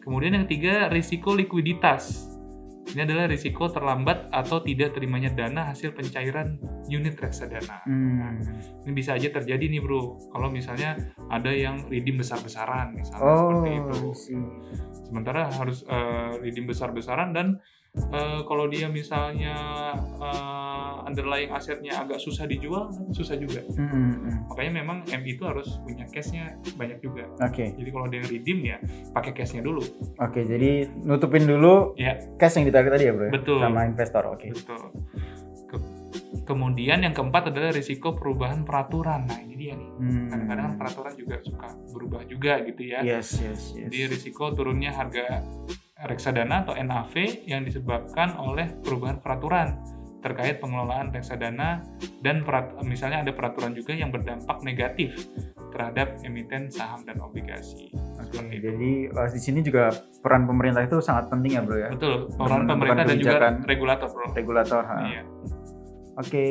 Kemudian 0.00 0.38
yang 0.38 0.46
ketiga 0.46 0.88
risiko 0.88 1.34
likuiditas. 1.34 2.29
Ini 2.90 3.06
adalah 3.06 3.30
risiko 3.30 3.70
terlambat 3.70 4.30
atau 4.34 4.58
tidak 4.62 4.98
terimanya 4.98 5.30
dana 5.30 5.70
hasil 5.70 5.94
pencairan 5.94 6.58
unit 6.90 7.14
reksadana. 7.14 7.86
Hmm. 7.86 8.42
Ini 8.86 8.92
bisa 8.92 9.14
aja 9.14 9.30
terjadi 9.30 9.70
nih 9.70 9.78
bro, 9.78 10.18
kalau 10.34 10.50
misalnya 10.50 10.98
ada 11.30 11.54
yang 11.54 11.86
redeem 11.86 12.18
besar-besaran 12.18 12.98
misalnya 12.98 13.22
Oh, 13.22 13.62
seperti 13.62 13.70
itu. 13.78 14.00
Sementara 15.06 15.50
harus 15.50 15.86
eh, 15.86 16.30
redeem 16.42 16.66
besar-besaran 16.66 17.30
dan 17.30 17.58
eh, 17.92 18.40
kalau 18.42 18.66
dia 18.66 18.86
misalnya 18.86 19.54
eh, 20.16 20.94
underlying 21.02 21.50
asetnya 21.50 21.96
agak 21.96 22.18
susah 22.18 22.44
dijual, 22.44 22.86
susah 23.10 23.34
juga. 23.34 23.60
Hmm, 23.66 23.88
hmm, 23.88 24.12
hmm. 24.14 24.36
Makanya 24.48 24.72
memang 24.76 24.98
M 25.06 25.22
itu 25.24 25.42
harus 25.42 25.66
punya 25.82 26.06
cashnya 26.06 26.54
banyak 26.74 26.98
juga. 27.00 27.26
Oke, 27.40 27.70
Jadi 27.72 27.88
kalau 27.88 28.04
ada 28.04 28.16
yang 28.16 28.28
redeem 28.28 28.58
ya 28.64 28.76
pakai 29.10 29.32
cashnya 29.32 29.60
dulu. 29.60 29.82
oke. 30.16 30.40
Jadi 30.40 30.70
nutupin 31.00 31.44
dulu 31.44 31.94
Ya 31.94 32.14
cash 32.36 32.56
yang 32.56 32.66
ditarik 32.66 32.90
tadi 32.90 33.04
ya 33.06 33.12
bro? 33.12 33.26
ya? 33.26 33.32
Betul. 33.32 33.58
Sama 33.58 33.80
investor, 33.84 34.22
oke. 34.28 34.46
betul. 34.50 34.82
Ke- 35.66 35.88
kemudian 36.42 36.98
yang 37.00 37.14
keempat 37.14 37.50
adalah 37.50 37.70
risiko 37.70 38.14
perubahan 38.14 38.62
peraturan. 38.62 39.26
Nah 39.26 39.38
ini 39.38 39.54
dia 39.56 39.74
nih. 39.74 39.90
Hmm. 39.98 40.26
Kadang-kadang 40.28 40.64
kan 40.66 40.74
peraturan 40.76 41.12
juga 41.14 41.36
suka 41.40 41.68
berubah 41.90 42.22
juga 42.24 42.52
gitu 42.62 42.82
ya. 42.84 43.02
Yes, 43.02 43.38
yes, 43.38 43.74
yes. 43.74 43.86
Jadi 43.86 43.98
risiko 44.10 44.50
turunnya 44.50 44.90
harga 44.90 45.42
reksadana 46.04 46.64
atau 46.64 46.72
NAV 46.76 47.44
yang 47.44 47.64
disebabkan 47.64 48.32
oleh 48.40 48.72
perubahan 48.80 49.20
peraturan 49.20 49.76
terkait 50.20 50.60
pengelolaan 50.60 51.08
reksadana 51.12 51.80
dan 52.20 52.44
perat- 52.44 52.76
misalnya 52.84 53.24
ada 53.24 53.32
peraturan 53.32 53.72
juga 53.72 53.96
yang 53.96 54.12
berdampak 54.12 54.60
negatif 54.60 55.16
terhadap 55.72 56.20
emiten 56.20 56.68
saham 56.68 57.00
dan 57.08 57.16
obligasi. 57.24 57.88
Oke, 58.20 58.36
jadi 58.52 58.90
eh, 59.08 59.28
di 59.32 59.40
sini 59.40 59.64
juga 59.64 59.88
peran 60.20 60.44
pemerintah 60.44 60.84
itu 60.84 61.00
sangat 61.00 61.32
penting 61.32 61.56
ya 61.56 61.62
bro 61.64 61.76
ya, 61.80 61.88
Betul, 61.88 62.28
peran 62.36 62.68
pemerintah 62.68 63.04
dan 63.08 63.16
juga 63.16 63.38
regulator, 63.64 64.08
bro. 64.12 64.26
regulator. 64.36 64.82
ha. 64.84 64.96
Iya. 65.08 65.22
Oke, 66.20 66.44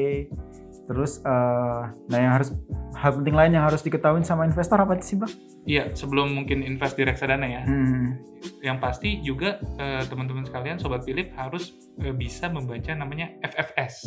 terus 0.89 1.21
eh, 1.21 1.83
nah 2.09 2.17
yang 2.17 2.33
harus 2.33 2.57
hal 2.97 3.13
penting 3.21 3.37
lain 3.37 3.53
yang 3.53 3.69
harus 3.69 3.85
diketahui 3.85 4.25
sama 4.25 4.49
investor 4.49 4.81
apa 4.81 4.97
sih 5.05 5.21
bang? 5.21 5.29
Iya, 5.69 5.83
sebelum 5.93 6.33
mungkin 6.33 6.65
invest 6.65 6.97
di 6.97 7.05
reksadana 7.05 7.45
ya. 7.45 7.61
Hmm. 7.61 8.17
Yang 8.65 8.77
pasti 8.81 9.09
juga 9.21 9.61
eh, 9.77 10.01
teman-teman 10.09 10.49
sekalian 10.49 10.81
sobat 10.81 11.05
Philip 11.05 11.29
harus 11.37 11.77
eh, 12.01 12.09
bisa 12.09 12.49
membaca 12.49 12.89
namanya 12.97 13.29
FFS. 13.45 14.01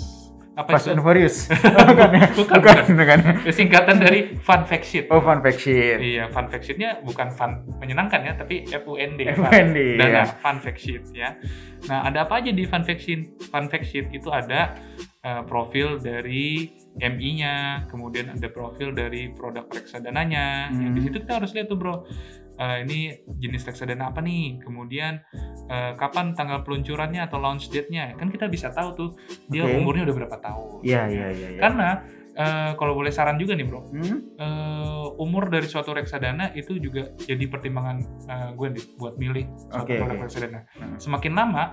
Apa 0.53 0.77
Fast 0.77 0.85
itu? 0.85 0.93
and 0.93 1.01
Furious. 1.01 1.49
bukan, 1.49 2.09
ya? 2.21 2.27
Bukan, 2.37 2.57
bukan, 2.61 2.85
bukan. 2.93 3.19
Singkatan 3.49 3.97
dari 3.97 4.37
Fun 4.37 4.69
Fact 4.69 4.85
Sheet. 4.85 5.09
Oh, 5.09 5.25
fun 5.25 5.41
fact 5.41 5.65
sheet. 5.65 5.97
Iya, 5.97 6.29
Fun 6.29 6.45
Fact 6.53 6.69
Sheet-nya 6.69 7.01
bukan 7.01 7.33
fun 7.33 7.65
menyenangkan 7.81 8.21
ya, 8.21 8.37
tapi 8.37 8.69
FUND. 8.69 9.17
FUND, 9.33 9.77
Dana, 9.97 10.13
ya. 10.13 10.25
Fun 10.29 10.61
Fact 10.61 10.77
Sheet 10.77 11.09
ya. 11.17 11.41
Nah, 11.89 12.05
ada 12.05 12.29
apa 12.29 12.45
aja 12.45 12.53
di 12.53 12.69
Fun 12.69 12.85
Fact 12.85 13.01
Sheet? 13.01 13.49
Fun 13.49 13.73
Fact 13.73 13.89
Sheet 13.89 14.13
itu 14.13 14.29
ada 14.29 14.77
eh, 15.25 15.43
profil 15.49 15.97
dari 15.97 16.69
MI-nya, 17.01 17.89
kemudian 17.89 18.37
ada 18.37 18.49
profil 18.53 18.93
dari 18.93 19.33
produk 19.33 19.65
reksadananya. 19.65 20.69
Ya, 20.69 20.89
Hmm. 20.89 20.93
di 20.93 21.01
situ 21.09 21.25
kita 21.25 21.41
harus 21.41 21.57
lihat 21.57 21.73
tuh, 21.73 21.81
Bro. 21.81 22.05
Eh, 22.53 22.85
ini 22.85 22.99
jenis 23.41 23.65
reksadana 23.65 24.13
apa 24.13 24.21
nih? 24.21 24.61
Kemudian 24.61 25.25
eh, 25.73 25.93
kapan 25.97 26.37
tanggal 26.37 26.61
peluncurannya 26.61 27.25
atau 27.25 27.41
launch 27.41 27.73
date-nya? 27.73 28.13
Kan 28.21 28.29
kita 28.29 28.45
bisa 28.53 28.69
tahu 28.69 28.89
tuh 28.93 29.11
dia 29.49 29.65
Oke. 29.65 29.81
umurnya 29.81 30.05
udah 30.05 30.17
berapa 30.21 30.37
tahun. 30.37 30.85
Iya, 30.85 31.03
iya, 31.09 31.27
iya. 31.33 31.49
iya. 31.57 31.61
Karena 31.65 31.89
eh, 32.35 32.73
kalau 32.75 32.93
boleh 32.93 33.09
saran 33.09 33.37
juga 33.37 33.53
nih, 33.53 33.65
Bro 33.65 33.81
Hmm? 33.89 34.19
eh, 34.35 34.89
umur 35.15 35.47
dari 35.47 35.65
suatu 35.65 35.91
reksadana 35.91 36.51
itu 36.53 36.77
juga 36.77 37.13
jadi 37.19 37.45
pertimbangan 37.47 37.97
eh, 38.25 38.51
gue 38.53 38.69
nih 38.71 38.85
buat 38.95 39.15
milih 39.17 39.45
suatu 39.67 39.85
Oke, 39.85 39.95
produk 39.97 40.17
oke. 40.17 40.25
reksadana. 40.25 40.61
Hmm. 40.73 40.97
Semakin 40.97 41.33
lama 41.33 41.65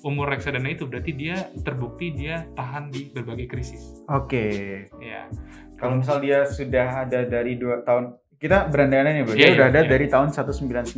umur 0.00 0.26
reksadana 0.28 0.68
itu 0.68 0.84
berarti 0.84 1.12
dia 1.12 1.36
terbukti 1.58 2.10
dia 2.10 2.48
tahan 2.52 2.88
di 2.88 3.10
berbagai 3.10 3.46
krisis. 3.46 4.00
Oke. 4.06 4.46
Ya, 4.96 5.28
Kalau 5.74 5.98
misal 5.98 6.18
dia 6.18 6.42
sudah 6.42 7.04
ada 7.04 7.20
dari 7.22 7.54
dua 7.54 7.82
tahun, 7.82 8.16
kita 8.34 8.68
berandai-andai 8.68 9.12
nih 9.12 9.22
bro, 9.22 9.32
dia 9.32 9.40
Iya, 9.42 9.52
udah 9.54 9.66
iya, 9.66 9.72
ada 9.72 9.80
iya. 9.82 9.90
dari 9.90 10.06
tahun 10.06 10.28
1995 10.30 10.96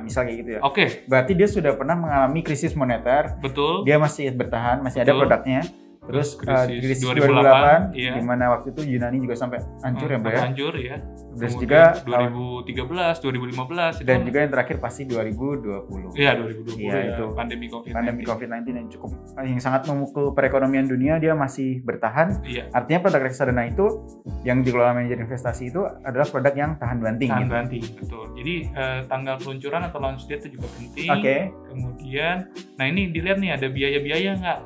misal 0.00 0.20
kayak 0.22 0.38
gitu 0.38 0.50
ya. 0.50 0.60
oke, 0.60 0.84
Berarti 1.06 1.32
dia 1.32 1.44
sudah 1.46 1.72
pernah 1.74 1.92
mengalami 1.94 2.40
krisis 2.40 2.72
moneter, 2.72 3.36
betul. 3.38 3.84
dia 3.84 3.96
masih 3.96 4.28
bertahan, 4.30 4.80
masih 4.80 5.00
ada 5.00 5.08
Betul. 5.10 5.20
produknya. 5.22 5.60
Terus 6.00 6.40
Terus 6.40 6.48
uh, 6.48 6.64
krisis 6.64 7.04
krisis 7.04 7.12
2008, 7.12 7.92
2008, 7.92 8.00
iya. 8.00 8.12
di 8.16 8.22
mana 8.24 8.44
waktu 8.56 8.72
itu 8.72 8.80
Yunani 8.88 9.20
juga 9.20 9.36
sampai 9.36 9.60
hancur 9.84 10.08
ya 10.08 10.18
bro 10.18 10.30
ya. 10.32 10.40
Hancur 10.42 10.74
ya. 10.74 10.96
Terus 11.30 11.52
Kemudian 11.54 11.62
juga 11.62 11.82
tahun- 12.02 12.32
2013, 12.66 13.16
2015 13.20 13.92
itu 13.94 14.08
dan 14.08 14.16
kan- 14.16 14.26
juga 14.26 14.38
yang 14.40 14.50
terakhir 14.50 14.76
pasti 14.80 15.02
2020. 15.04 16.16
Iya 16.16 16.30
2020 16.34 16.80
Iya, 16.80 16.90
ya, 16.90 17.02
itu. 17.14 17.24
pandemi 17.36 17.66
Covid. 17.68 17.92
Pandemi 17.92 18.22
COVID-19 18.24 18.66
yang 18.72 18.88
cukup 18.88 19.10
yang 19.38 19.60
sangat 19.60 19.82
memukul 19.86 20.32
perekonomian 20.32 20.88
dunia 20.88 21.20
dia 21.20 21.36
masih 21.36 21.78
bertahan. 21.80 22.40
Iya, 22.42 22.66
Artinya 22.72 23.00
produk 23.00 23.20
reksadana 23.22 23.68
itu 23.68 23.86
yang 24.42 24.64
dikelola 24.64 24.96
manajer 24.96 25.20
investasi 25.20 25.68
itu 25.68 25.84
adalah 26.02 26.24
produk 26.24 26.54
yang 26.54 26.70
tahan 26.76 26.98
banting 26.98 27.28
tahan 27.28 27.44
gitu. 27.44 27.52
banting, 27.52 27.82
betul. 27.94 28.24
Jadi 28.34 28.54
eh, 28.66 29.00
tanggal 29.04 29.36
peluncuran 29.36 29.82
atau 29.84 29.98
launch 30.00 30.24
date 30.26 30.48
itu 30.48 30.56
juga 30.56 30.66
penting. 30.74 31.08
Oke. 31.12 31.36
Kemudian, 31.70 32.36
nah 32.74 32.84
ini 32.84 33.12
dilihat 33.12 33.36
nih 33.36 33.50
ada 33.52 33.68
biaya-biaya 33.68 34.32
nggak? 34.34 34.58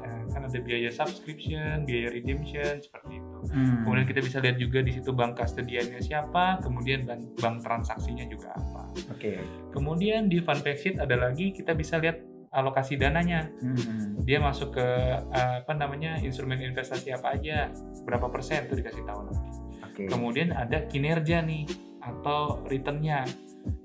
Kan 0.44 0.52
ada 0.52 0.60
biaya 0.60 0.92
subscription, 0.92 1.88
biaya 1.88 2.12
redemption 2.12 2.76
seperti 2.76 3.16
itu. 3.16 3.38
Hmm. 3.48 3.80
Kemudian 3.80 4.04
kita 4.04 4.20
bisa 4.20 4.38
lihat 4.44 4.60
juga 4.60 4.84
di 4.84 4.92
situ 4.92 5.08
bank 5.16 5.40
kastediannya 5.40 6.04
siapa, 6.04 6.60
kemudian 6.60 7.08
bank, 7.08 7.40
bank 7.40 7.64
transaksinya 7.64 8.28
juga 8.28 8.52
apa. 8.52 8.92
Oke. 9.08 9.40
Kemudian 9.72 10.28
di 10.28 10.44
fund 10.44 10.60
fact 10.60 10.84
sheet 10.84 11.00
ada 11.00 11.16
lagi 11.16 11.56
kita 11.56 11.72
bisa 11.72 11.96
lihat 11.96 12.20
alokasi 12.52 13.00
dananya. 13.00 13.48
Hmm. 13.64 14.20
Dia 14.20 14.36
masuk 14.44 14.76
ke 14.76 14.88
eh, 15.32 15.64
apa 15.64 15.72
namanya 15.72 16.20
instrumen 16.20 16.60
investasi 16.60 17.16
apa 17.16 17.40
aja, 17.40 17.72
berapa 18.04 18.28
persen 18.28 18.68
itu 18.68 18.84
dikasih 18.84 19.00
tahu 19.08 19.20
nanti. 19.24 19.48
Oke. 19.80 20.04
Kemudian 20.12 20.52
ada 20.52 20.84
kinerja 20.84 21.40
nih 21.40 21.64
atau 22.04 22.60
returnnya, 22.68 23.24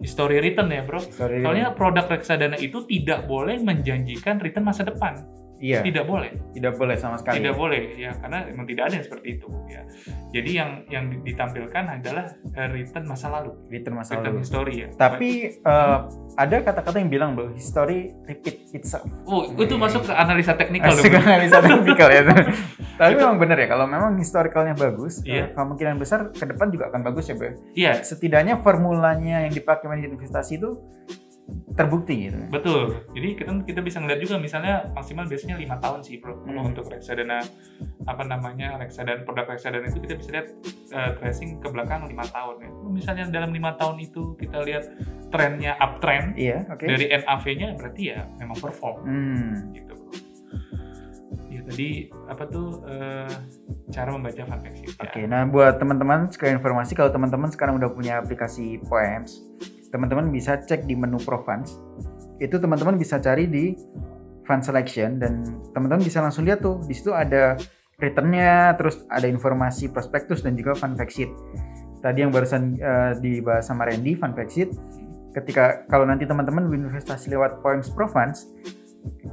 history 0.04 0.44
return 0.44 0.76
ya 0.76 0.84
bro. 0.84 1.00
Sorry. 1.00 1.40
Soalnya 1.40 1.72
produk 1.72 2.04
reksadana 2.12 2.60
itu 2.60 2.84
tidak 2.84 3.32
boleh 3.32 3.64
menjanjikan 3.64 4.44
return 4.44 4.68
masa 4.68 4.84
depan. 4.84 5.24
Iya, 5.60 5.80
Tidak 5.80 6.04
boleh. 6.04 6.32
tidak 6.52 6.74
boleh 6.76 6.96
sama 6.96 7.16
sekali. 7.16 7.40
Tidak 7.40 7.54
boleh 7.54 7.96
ya 7.96 8.12
karena 8.16 8.48
memang 8.48 8.66
tidak 8.66 8.84
ada 8.88 8.94
yang 8.96 9.06
seperti 9.06 9.28
itu 9.36 9.48
ya. 9.68 9.82
Jadi 10.30 10.52
yang 10.52 10.70
yang 10.88 11.04
ditampilkan 11.20 11.84
adalah 11.96 12.26
eh, 12.52 12.70
return 12.70 13.06
masa 13.06 13.28
lalu, 13.30 13.52
Return 13.68 13.96
masa 13.96 14.12
return 14.16 14.34
lalu. 14.34 14.42
history 14.42 14.76
ya. 14.80 14.88
Tapi 14.92 15.30
eh, 15.56 15.98
ada 16.34 16.56
kata-kata 16.60 16.98
yang 16.98 17.10
bilang 17.10 17.32
bahwa 17.36 17.52
history 17.52 18.12
repeat 18.24 18.72
itself. 18.72 19.06
oh, 19.24 19.52
itu 19.54 19.76
masuk 19.76 20.04
ke 20.04 20.12
analisa 20.12 20.56
teknikal 20.56 20.90
loh. 20.90 21.04
Bro. 21.04 21.20
analisa 21.20 21.60
teknikal 21.66 22.10
ya. 22.10 22.22
Tapi 22.96 23.14
memang 23.16 23.38
benar 23.38 23.56
ya 23.56 23.68
kalau 23.68 23.86
memang 23.86 24.12
historicalnya 24.16 24.76
bagus, 24.76 25.24
Iya. 25.24 25.48
eh, 25.48 25.56
kemungkinan 25.56 25.96
besar 25.96 26.32
ke 26.32 26.44
depan 26.44 26.68
juga 26.68 26.88
akan 26.88 27.02
bagus 27.02 27.28
ya, 27.28 27.36
Bro. 27.36 27.52
Iya, 27.72 27.94
Setidaknya 28.02 28.60
formulanya 28.60 29.44
yang 29.44 29.52
dipakai 29.52 29.88
manajer 29.88 30.12
investasi 30.12 30.56
itu 30.56 30.76
terbukti 31.74 32.28
gitu. 32.28 32.38
betul. 32.50 32.82
Jadi 33.12 33.28
kita 33.36 33.52
kita 33.64 33.80
bisa 33.80 33.98
ngeliat 33.98 34.20
juga 34.20 34.36
misalnya 34.36 34.92
maksimal 34.92 35.24
biasanya 35.26 35.56
lima 35.56 35.78
tahun 35.78 36.00
sih 36.02 36.20
bro. 36.20 36.36
Kalau 36.40 36.62
Hmm. 36.62 36.70
untuk 36.70 36.86
reksadana 36.88 37.40
apa 38.04 38.24
namanya 38.24 38.76
reksadana 38.76 39.24
produk 39.24 39.48
reksadana 39.48 39.86
itu 39.86 40.00
kita 40.00 40.16
bisa 40.16 40.30
lihat 40.32 40.48
eh, 40.90 41.12
tracing 41.16 41.58
ke 41.58 41.68
belakang 41.68 42.04
lima 42.06 42.26
tahun 42.26 42.56
ya. 42.60 42.70
Misalnya 42.86 43.24
dalam 43.30 43.52
lima 43.52 43.74
tahun 43.74 44.00
itu 44.00 44.36
kita 44.36 44.60
lihat 44.62 44.92
trennya 45.30 45.78
uptrend 45.78 46.34
Iya, 46.36 46.66
oke. 46.68 46.84
dari 46.84 47.06
NAV-nya 47.08 47.68
berarti 47.78 48.02
ya 48.08 48.20
memang 48.38 48.58
perform. 48.58 48.98
Hmm. 49.06 49.54
gitu 49.72 49.94
bro. 49.94 50.12
Ya 51.50 51.62
tadi 51.64 51.90
apa 52.26 52.44
tuh 52.46 52.82
eh, 52.86 53.34
cara 53.90 54.10
membaca 54.10 54.42
fun 54.44 54.60
fact 54.60 54.76
sheet 54.78 54.94
ya. 54.94 55.02
Oke, 55.02 55.22
nah 55.26 55.42
buat 55.46 55.78
teman-teman 55.78 56.30
sekalian 56.30 56.58
informasi 56.58 56.94
kalau 56.94 57.10
teman-teman 57.10 57.50
sekarang 57.50 57.78
udah 57.78 57.90
punya 57.90 58.18
aplikasi 58.18 58.78
Poems, 58.84 59.42
teman-teman 59.90 60.30
bisa 60.30 60.58
cek 60.58 60.86
di 60.86 60.94
menu 60.94 61.18
Pro 61.22 61.42
Funds. 61.44 61.78
Itu 62.40 62.58
teman-teman 62.62 62.96
bisa 62.96 63.20
cari 63.20 63.50
di 63.50 63.76
Fund 64.46 64.66
Selection 64.66 65.22
dan 65.22 65.46
teman-teman 65.76 66.02
bisa 66.02 66.24
langsung 66.26 66.48
lihat 66.48 66.66
tuh 66.66 66.82
di 66.86 66.94
situ 66.98 67.14
ada 67.14 67.54
returnnya, 68.00 68.74
terus 68.80 69.04
ada 69.12 69.28
informasi 69.28 69.92
prospektus 69.92 70.42
dan 70.42 70.56
juga 70.56 70.74
fund 70.74 70.96
fact 70.96 71.14
sheet. 71.14 71.32
Tadi 72.00 72.24
yang 72.24 72.32
barusan 72.32 72.80
eh, 72.80 73.12
dibahas 73.20 73.68
sama 73.68 73.86
Randy, 73.86 74.16
fund 74.16 74.34
fact 74.34 74.56
sheet. 74.56 74.72
Ketika 75.36 75.86
kalau 75.92 76.10
nanti 76.10 76.26
teman-teman 76.26 76.66
berinvestasi 76.66 77.30
lewat 77.30 77.62
Poems 77.62 77.92
Pro 77.94 78.10
Funds, 78.10 78.50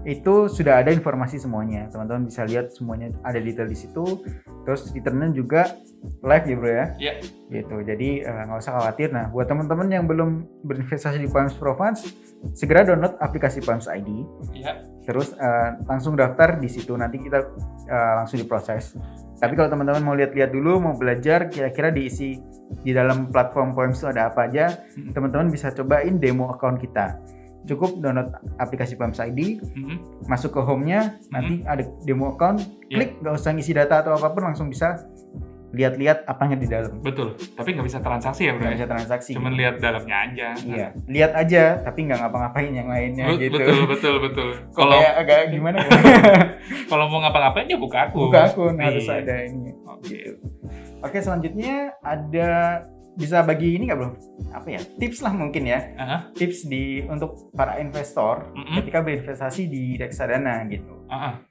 itu 0.06 0.46
sudah 0.46 0.82
ada 0.82 0.94
informasi 0.94 1.42
semuanya. 1.42 1.90
Teman-teman 1.90 2.30
bisa 2.30 2.46
lihat 2.46 2.70
semuanya 2.70 3.10
ada 3.26 3.42
detail 3.42 3.66
di 3.66 3.74
situ. 3.74 4.22
Terus 4.62 4.90
returnnya 4.94 5.34
juga 5.34 5.74
live 6.22 6.46
ya 6.46 6.56
bro 6.58 6.70
ya. 6.70 6.86
Iya. 6.98 7.12
Gitu. 7.50 7.76
Jadi 7.82 8.08
eh, 8.22 8.42
nggak 8.46 8.58
usah 8.62 8.72
khawatir. 8.78 9.10
Nah 9.10 9.26
buat 9.34 9.50
teman-teman 9.50 9.90
yang 9.90 10.04
belum 10.06 10.46
berinvestasi 10.62 11.18
di 11.18 11.26
Poems 11.26 11.58
Pro 11.58 11.74
Funds, 11.74 12.06
segera 12.54 12.86
download 12.86 13.18
aplikasi 13.18 13.58
Poems 13.62 13.90
ID. 13.90 14.08
Iya. 14.54 14.86
Terus 15.02 15.34
eh, 15.34 15.70
langsung 15.90 16.14
daftar 16.14 16.58
di 16.62 16.70
situ. 16.70 16.94
Nanti 16.94 17.18
kita 17.18 17.42
eh, 17.90 18.12
langsung 18.22 18.38
diproses. 18.38 18.94
Tapi 19.36 19.52
kalau 19.52 19.68
teman-teman 19.68 20.00
mau 20.00 20.14
lihat-lihat 20.16 20.48
dulu, 20.48 20.80
mau 20.80 20.94
belajar 20.96 21.52
kira-kira 21.52 21.92
diisi 21.92 22.40
di 22.80 22.94
dalam 22.94 23.28
platform 23.28 23.76
Poems 23.76 24.00
itu 24.00 24.08
ada 24.08 24.32
apa 24.32 24.48
aja, 24.48 24.72
Mm-mm. 24.96 25.12
teman-teman 25.12 25.52
bisa 25.52 25.70
cobain 25.76 26.16
demo 26.16 26.48
account 26.50 26.80
kita. 26.80 27.20
Cukup 27.66 27.98
download 27.98 28.30
aplikasi 28.56 28.94
Poems 28.94 29.18
ID, 29.18 29.58
Mhm. 29.60 30.26
masuk 30.26 30.54
ke 30.54 30.60
home-nya, 30.60 31.18
nanti 31.28 31.60
ada 31.62 31.82
demo 32.02 32.32
account, 32.32 32.62
klik 32.86 33.18
nggak 33.18 33.34
usah 33.34 33.50
ngisi 33.50 33.72
data 33.72 34.00
atau 34.00 34.14
apa 34.14 34.30
pun 34.30 34.42
langsung 34.44 34.66
bisa 34.66 34.96
lihat-lihat 35.66 36.24
apanya 36.24 36.56
di 36.56 36.64
dalam. 36.64 37.02
Betul. 37.02 37.36
Tapi 37.52 37.74
nggak 37.74 37.84
bisa 37.84 37.98
transaksi 38.00 38.48
ya 38.48 38.56
bro. 38.56 38.64
Nggak 38.64 38.70
ya? 38.70 38.76
bisa 38.80 38.88
transaksi. 38.88 39.30
Cuman 39.36 39.52
lihat 39.52 39.74
dalamnya 39.76 40.16
aja. 40.24 40.48
Iya, 40.56 40.86
lihat 41.04 41.32
aja 41.36 41.62
tapi 41.84 42.06
nggak 42.06 42.16
ngapa-ngapain 42.16 42.72
yang 42.72 42.88
lainnya 42.88 43.26
gitu. 43.36 43.58
Betul 43.60 43.80
betul 43.84 44.14
betul. 44.24 44.48
Kalau 44.78 44.96
kayak 44.96 45.14
agak 45.20 45.38
gimana 45.52 45.76
ya? 45.84 45.90
kalau 46.90 47.10
mau 47.10 47.18
ngapa-ngapain 47.20 47.68
ya 47.68 47.76
buka 47.76 48.08
akun. 48.08 48.30
Buka 48.30 48.40
akun 48.48 48.74
harus 48.78 49.04
Iya. 49.04 49.20
ada 49.20 49.34
ini. 49.44 49.70
Oke. 49.84 50.06
Gitu. 50.08 50.46
Oke, 51.04 51.18
selanjutnya 51.20 51.92
ada 52.00 52.48
bisa 53.16 53.40
bagi 53.42 53.80
ini 53.80 53.88
nggak 53.88 53.98
bro? 53.98 54.10
Apa 54.52 54.68
ya? 54.70 54.80
Tips 55.00 55.24
lah 55.24 55.32
mungkin 55.32 55.64
ya. 55.64 55.80
Aha, 55.96 56.16
Tips 56.36 56.68
di 56.68 57.00
untuk 57.08 57.50
para 57.56 57.80
investor 57.80 58.52
Mm-mm. 58.52 58.76
ketika 58.78 59.00
berinvestasi 59.00 59.66
di 59.66 59.96
reksadana 59.96 60.62
gitu. 60.68 61.08
aha. 61.08 61.45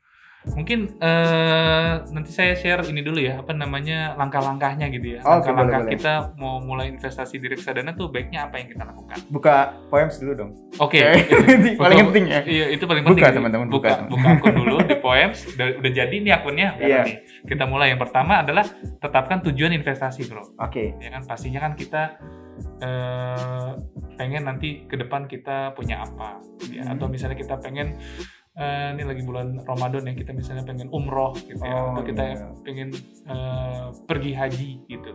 Mungkin 0.45 1.01
eh, 1.01 1.93
nanti 2.05 2.29
saya 2.29 2.53
share 2.53 2.85
ini 2.85 3.01
dulu 3.01 3.17
ya, 3.17 3.41
apa 3.41 3.49
namanya 3.51 4.13
langkah-langkahnya 4.13 4.93
gitu 4.93 5.17
ya. 5.17 5.19
Oke, 5.21 5.49
Langkah-langkah 5.49 5.79
boleh. 5.81 5.91
kita 5.97 6.13
mau 6.37 6.61
mulai 6.61 6.93
investasi 6.93 7.37
di 7.37 7.47
reksadana 7.47 7.91
tuh 7.91 8.07
baiknya 8.07 8.45
apa 8.45 8.61
yang 8.61 8.69
kita 8.69 8.83
lakukan? 8.83 9.17
Buka 9.27 9.55
poems 9.89 10.15
dulu 10.17 10.31
dong. 10.35 10.51
Oke. 10.77 11.01
Itu 11.01 11.73
paling 11.81 11.97
Buka- 11.97 12.07
penting 12.13 12.25
ya. 12.29 12.39
Iya, 12.45 12.65
itu 12.71 12.83
paling 12.85 13.01
Buka, 13.01 13.17
penting. 13.17 13.35
teman-teman, 13.35 13.67
buka, 13.67 13.89
buka. 14.05 14.09
buka 14.11 14.27
akun 14.31 14.53
dulu 14.53 14.75
di 14.81 14.95
Poems. 14.97 15.39
Udah, 15.49 15.67
udah 15.75 15.91
jadi 15.91 16.15
nih 16.15 16.33
akunnya. 16.35 16.67
Udah 16.77 16.87
Iya. 16.87 17.01
nih. 17.03 17.15
Kita 17.43 17.63
mulai 17.65 17.87
yang 17.89 17.99
pertama 17.99 18.39
adalah 18.39 18.65
tetapkan 18.99 19.41
tujuan 19.41 19.73
investasi, 19.73 20.29
Bro. 20.29 20.55
Oke. 20.57 20.93
Ya 20.97 21.09
kan 21.09 21.25
pastinya 21.25 21.59
kan 21.59 21.73
kita 21.73 22.21
eh, 22.77 23.69
pengen 24.15 24.45
nanti 24.45 24.85
ke 24.85 24.95
depan 24.95 25.25
kita 25.25 25.73
punya 25.73 25.99
apa 25.99 26.39
ya 26.65 26.83
Hmm. 26.83 26.95
atau 26.95 27.07
misalnya 27.07 27.35
kita 27.35 27.59
pengen 27.59 27.99
eh, 28.55 28.87
ini 28.91 29.03
lagi 29.03 29.21
bulan 29.21 29.59
Ramadan 29.61 30.03
ya 30.03 30.13
kita 30.13 30.31
misalnya 30.31 30.63
pengen 30.63 30.87
umroh 30.89 31.35
gitu 31.35 31.59
ya 31.59 31.69
Oh, 31.69 31.91
atau 31.91 32.03
kita 32.03 32.23
iya. 32.25 32.47
pengen 32.61 32.89
eh, 33.25 33.85
pergi 34.03 34.31
haji 34.31 34.69
gitu 34.85 35.11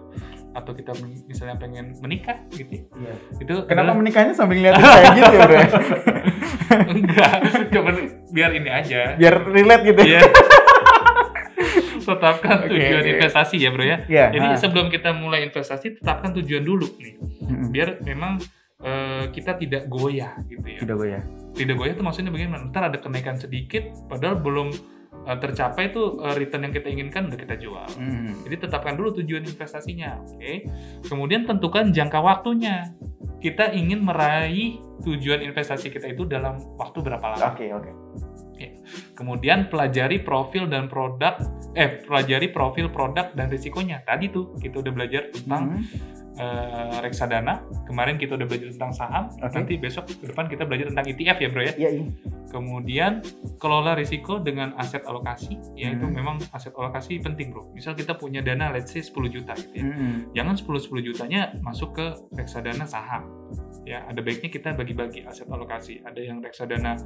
atau 0.51 0.73
kita 0.73 0.93
misalnya 1.25 1.57
pengen 1.57 1.95
menikah 1.99 2.37
gitu 2.51 2.69
ya. 2.71 2.85
Iya. 2.91 3.15
itu 3.39 3.55
Kenapa 3.65 3.73
adalah- 3.87 3.99
menikahnya 3.99 4.33
sambil 4.33 4.57
ngeliatin 4.57 4.83
saya 4.83 5.07
gitu 5.15 5.33
ya 5.33 5.41
bro? 5.43 5.59
enggak 6.93 7.33
cuma 7.69 7.91
biar 8.31 8.51
ini 8.53 8.71
aja 8.71 9.01
Biar 9.17 9.35
relate 9.43 9.83
gitu. 9.87 10.01
Iya. 10.07 10.21
tetapkan 12.01 12.67
Oke, 12.67 12.75
tujuan 12.75 13.03
oke. 13.03 13.11
investasi 13.15 13.57
ya 13.57 13.71
bro 13.71 13.85
ya 13.85 13.97
Iya. 14.05 14.27
jadi 14.35 14.47
ah. 14.49 14.59
sebelum 14.59 14.91
kita 14.91 15.11
mulai 15.13 15.47
investasi 15.47 15.97
tetapkan 15.97 16.35
tujuan 16.35 16.61
dulu 16.61 16.83
nih 16.99 17.15
biar 17.71 18.03
memang 18.03 18.43
eh, 18.83 19.31
kita 19.31 19.55
tidak 19.55 19.87
goyah 19.87 20.35
gitu 20.45 20.65
ya 20.65 20.81
Tidak 20.83 20.97
ya. 21.01 21.21
Tidak 21.55 21.75
goyah 21.77 21.95
itu 21.95 22.05
maksudnya 22.05 22.31
bagaimana 22.31 22.71
ntar 22.71 22.89
ada 22.91 22.99
kenaikan 23.03 23.35
sedikit 23.35 23.91
padahal 24.07 24.39
belum 24.39 24.69
eh, 25.27 25.39
tercapai 25.39 25.91
tuh 25.91 26.23
eh, 26.23 26.35
return 26.39 26.71
yang 26.71 26.75
kita 26.75 26.89
inginkan 26.91 27.29
udah 27.29 27.39
kita 27.39 27.55
jual. 27.59 27.89
Mm. 27.99 28.47
jadi 28.47 28.57
tetapkan 28.69 28.95
dulu 28.95 29.17
tujuan 29.23 29.43
investasinya 29.45 30.23
oke? 30.23 30.53
Kemudian 31.07 31.45
tentukan 31.49 31.91
jangka 31.91 32.21
waktunya. 32.23 32.95
Kita 33.41 33.73
ingin 33.73 34.05
meraih 34.05 34.85
tujuan 35.01 35.41
investasi 35.41 35.89
kita 35.89 36.13
itu 36.13 36.29
dalam 36.29 36.61
waktu 36.77 37.01
berapa 37.01 37.25
lama? 37.25 37.57
Oke 37.57 37.73
oke. 37.73 37.91
Kemudian 39.15 39.69
pelajari 39.69 40.21
profil 40.21 40.67
dan 40.67 40.87
produk 40.87 41.39
eh 41.73 42.03
pelajari 42.03 42.51
profil 42.51 42.91
produk 42.91 43.31
dan 43.33 43.47
risikonya 43.47 44.03
tadi 44.03 44.27
tuh 44.29 44.55
kita 44.57 44.81
udah 44.81 44.93
belajar 44.93 45.31
tentang 45.31 45.79
Mm. 45.81 45.85
eh, 46.41 46.99
reksadana. 47.05 47.61
Kemarin 47.85 48.17
kita 48.17 48.33
udah 48.33 48.49
belajar 48.49 48.73
tentang 48.73 48.97
saham. 48.97 49.29
Oke. 49.29 49.53
Nanti 49.53 49.77
besok 49.77 50.09
ke 50.09 50.25
depan 50.25 50.49
kita 50.49 50.65
belajar 50.65 50.89
tentang 50.89 51.05
ETF 51.05 51.37
ya, 51.37 51.49
Bro 51.53 51.63
ya. 51.63 51.75
Iya 51.77 51.91
iya. 52.01 52.05
Kemudian 52.49 53.13
kelola 53.61 53.93
risiko 53.93 54.41
dengan 54.41 54.73
aset 54.75 55.05
alokasi. 55.05 55.61
Ya 55.77 55.93
itu 55.93 56.01
Hmm. 56.09 56.17
memang 56.17 56.37
aset 56.51 56.73
alokasi 56.73 57.21
penting, 57.21 57.53
Bro. 57.53 57.69
Misal 57.77 57.93
kita 57.93 58.17
punya 58.17 58.41
dana 58.41 58.73
let's 58.73 58.89
say 58.89 59.05
10 59.05 59.29
juta 59.29 59.53
gitu 59.53 59.75
ya. 59.75 59.85
Mm. 59.85 60.33
Jangan 60.33 60.55
10 60.57 60.81
10 60.81 61.05
jutanya 61.05 61.53
masuk 61.61 61.93
ke 61.93 62.07
reksadana 62.33 62.89
saham. 62.89 63.29
Ya, 63.83 64.05
ada 64.05 64.21
baiknya 64.21 64.49
kita 64.49 64.73
bagi-bagi 64.73 65.25
aset 65.25 65.49
alokasi. 65.49 65.99
Ada 66.01 66.21
yang 66.21 66.39
reksadana 66.39 67.01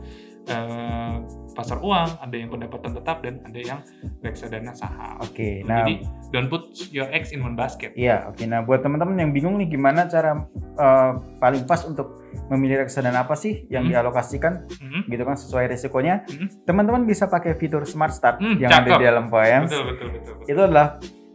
eh, 0.45 1.15
pasar 1.53 1.79
uang, 1.79 2.19
ada 2.19 2.35
yang 2.35 2.51
pendapatan 2.51 2.93
tetap 2.93 3.23
dan 3.23 3.41
ada 3.43 3.57
yang 3.57 3.81
reksadana 4.21 4.73
saham. 4.73 5.17
Oke. 5.19 5.63
Nah. 5.63 5.81
Jadi 5.81 6.03
don't 6.29 6.47
put 6.47 6.63
your 6.91 7.07
eggs 7.09 7.31
in 7.31 7.41
one 7.41 7.55
basket. 7.55 7.95
Iya, 7.95 8.29
oke. 8.29 8.43
Nah, 8.45 8.61
buat 8.61 8.81
teman-teman 8.81 9.17
yang 9.17 9.31
bingung 9.31 9.57
nih 9.57 9.71
gimana 9.71 10.05
cara 10.05 10.45
eh, 10.75 11.11
paling 11.39 11.65
pas 11.65 11.81
untuk 11.83 12.21
memilih 12.45 12.83
reksadana 12.83 13.23
apa 13.23 13.33
sih 13.35 13.65
yang 13.69 13.87
Hmm. 13.87 13.95
dialokasikan 13.95 14.67
Mhm. 14.69 15.01
gitu 15.07 15.23
kan 15.23 15.39
sesuai 15.39 15.71
risikonya. 15.71 16.27
Hmm. 16.27 16.51
Teman-teman 16.65 17.07
bisa 17.07 17.25
pakai 17.25 17.55
fitur 17.55 17.87
Smart 17.87 18.11
Start 18.11 18.43
Hmm, 18.43 18.59
yang 18.59 18.69
ada 18.69 18.83
cakep. 18.85 18.99
di 18.99 19.05
dalam 19.05 19.31
Poems. 19.31 19.71
Betul, 19.71 19.85
betul, 19.89 20.09
betul, 20.11 20.33
betul. 20.35 20.51
Itu 20.51 20.61
adalah 20.61 20.87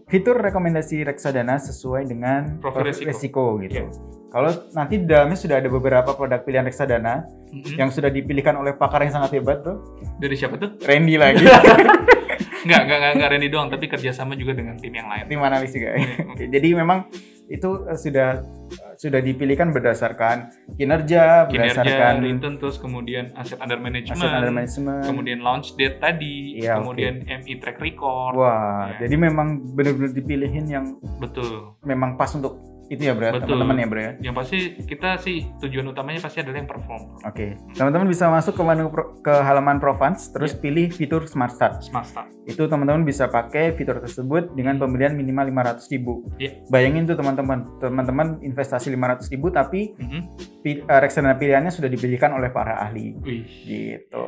fitur 0.09 0.35
rekomendasi 0.35 1.01
reksadana 1.03 1.55
sesuai 1.55 2.03
dengan 2.03 2.57
Profil 2.57 2.83
risiko. 2.83 3.07
risiko 3.07 3.43
gitu. 3.61 3.79
Iya. 3.79 3.85
Kalau 4.29 4.51
nanti 4.71 4.93
di 4.95 5.05
dalamnya 5.05 5.33
sudah 5.35 5.57
ada 5.57 5.65
beberapa 5.67 6.11
produk 6.11 6.37
pilihan 6.39 6.61
reksadana 6.63 7.25
Mhm. 7.49 7.77
yang 7.77 7.89
sudah 7.89 8.09
dipilihkan 8.09 8.53
oleh 8.53 8.73
pakar 8.73 9.01
yang 9.01 9.13
sangat 9.15 9.33
hebat 9.35 9.61
tuh, 9.61 9.81
Dari 10.17 10.33
siapa 10.33 10.53
tuh? 10.55 10.77
Randy 10.79 11.15
lagi, 11.15 11.41
Enggak, 12.59 12.81
enggak, 12.81 12.97
enggak, 12.97 13.11
enggak 13.15 13.29
Randy 13.31 13.49
doang, 13.49 13.67
tapi 13.67 13.85
kerjasama 13.87 14.33
juga 14.33 14.51
dengan 14.53 14.75
tim 14.75 14.91
yang 14.91 15.07
lain. 15.07 15.23
tim 15.25 15.39
analis 15.39 15.71
juga. 15.71 15.95
Oke, 16.31 16.45
jadi 16.45 16.67
memang 16.73 17.07
itu 17.47 17.69
eh, 17.83 17.97
sudah 17.97 18.29
eh, 18.69 18.93
sudah 18.95 19.19
dipilihkan 19.19 19.71
berdasarkan 19.71 20.51
kinerja, 20.75 21.47
Kinerja, 21.47 21.49
berdasarkan 21.49 22.13
return, 22.21 22.55
terus 22.57 22.77
kemudian 22.77 23.33
aset 23.33 23.57
under 23.57 23.77
management, 23.77 24.19
aset 24.19 24.29
under 24.29 24.51
management. 24.51 25.01
kemudian 25.03 25.39
launch 25.39 25.73
date 25.73 25.97
tadi, 25.97 26.59
Iya, 26.59 26.77
kemudian 26.77 27.25
MI 27.25 27.53
track 27.57 27.79
record. 27.79 28.37
Wah, 28.37 28.93
Ya. 28.93 29.07
jadi 29.07 29.15
memang 29.17 29.73
benar-benar 29.73 30.11
dipilihin 30.11 30.65
yang 30.67 30.85
Betul. 31.17 31.73
memang 31.81 32.15
pas 32.15 32.29
untuk 32.31 32.59
itu 32.89 33.01
ya, 33.01 33.13
Bro, 33.13 33.29
Betul. 33.31 33.53
teman-teman 33.53 33.77
ya, 33.77 33.85
Bro 33.85 34.01
ya. 34.01 34.11
Yang 34.19 34.35
pasti 34.35 34.57
kita 34.81 35.09
sih 35.17 35.45
tujuan 35.61 35.85
utamanya 35.87 36.19
pasti 36.19 36.41
adalah 36.41 36.57
yang 36.57 36.65
perform. 36.65 37.21
Oke, 37.21 37.53
teman-teman 37.71 38.05
bisa 38.05 38.25
masuk 38.27 38.53
ke 38.53 38.63
menu 38.63 38.89
pro- 38.89 39.13
ke 39.15 39.29
halaman 39.31 39.77
Provans, 39.77 40.27
terus 40.27 40.51
Iya. 40.51 40.59
pilih 40.59 40.87
fitur 40.89 41.21
Smart 41.23 41.53
Start. 41.53 41.79
Smart 41.81 42.03
start. 42.03 42.33
Itu 42.43 42.65
teman-teman 42.65 43.05
bisa 43.05 43.25
pakai 43.25 43.71
fitur 43.71 44.01
tersebut 44.01 44.51
dengan 44.51 44.75
pembelian 44.75 45.13
minimal 45.13 45.47
500 45.47 45.85
ribu. 45.87 46.25
Iya. 46.35 46.65
Bayangin 46.67 47.05
tuh 47.05 47.13
teman-teman, 47.13 47.77
teman-teman 47.77 48.27
investasi 48.41 48.89
500 48.89 49.29
ribu 49.29 49.47
tapi 49.49 49.93
Mhm. 49.95 50.19
pi- 50.59 50.81
eh, 50.81 50.99
reksadana 50.99 51.37
pilihannya 51.37 51.69
sudah 51.69 51.87
dipilihkan 51.87 52.33
oleh 52.33 52.49
para 52.49 52.73
ahli. 52.79 53.13
Wih. 53.21 53.45
Gitu. 53.45 54.25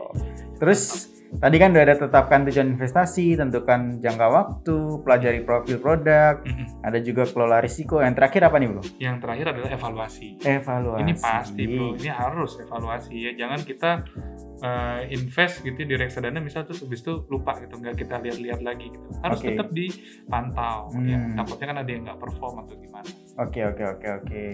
Terus 0.55 1.09
tadi 1.39 1.55
kan 1.55 1.71
udah 1.71 1.83
ada 1.87 1.95
tetapkan 1.95 2.43
tujuan 2.43 2.75
investasi, 2.75 3.39
tentukan 3.39 4.03
jangka 4.03 4.27
waktu, 4.27 4.77
pelajari 5.05 5.45
profil 5.47 5.77
produk, 5.79 6.43
Mhm. 6.43 6.83
ada 6.83 6.99
juga 6.99 7.23
kelola 7.29 7.63
risiko. 7.63 8.03
Yang 8.03 8.19
terakhir 8.19 8.41
apa 8.51 8.55
nih, 8.59 8.67
Bro? 8.67 8.81
Yang 8.99 9.17
terakhir 9.23 9.45
adalah 9.55 9.69
evaluasi. 9.71 10.27
Evaluasi. 10.43 11.01
Ini 11.05 11.13
pasti 11.15 11.63
bro, 11.71 11.87
ini 11.95 12.09
harus 12.11 12.51
evaluasi 12.59 13.15
ya. 13.15 13.31
Jangan 13.37 13.59
kita 13.63 13.91
uh, 14.61 15.01
invest 15.07 15.63
gitu 15.63 15.79
di 15.81 15.95
reksadana 15.95 16.37
misal 16.37 16.67
terus 16.67 16.83
habis 16.83 17.01
itu 17.01 17.23
lupa 17.31 17.57
gitu, 17.63 17.79
nggak 17.79 17.95
kita 17.95 18.19
lihat-lihat 18.21 18.61
lagi 18.61 18.91
gitu. 18.91 19.07
Harus 19.23 19.39
Oke. 19.41 19.47
tetap 19.53 19.67
dipantau 19.71 20.91
ya. 21.05 21.17
Hmm. 21.17 21.37
Takutnya 21.39 21.65
kan 21.71 21.77
ada 21.81 21.89
yang 21.89 22.03
nggak 22.05 22.19
perform 22.19 22.55
atau 22.65 22.75
gimana. 22.77 23.09
Oke, 23.39 23.59
oke, 23.65 23.83
oke, 23.97 24.07
oke. 24.21 24.47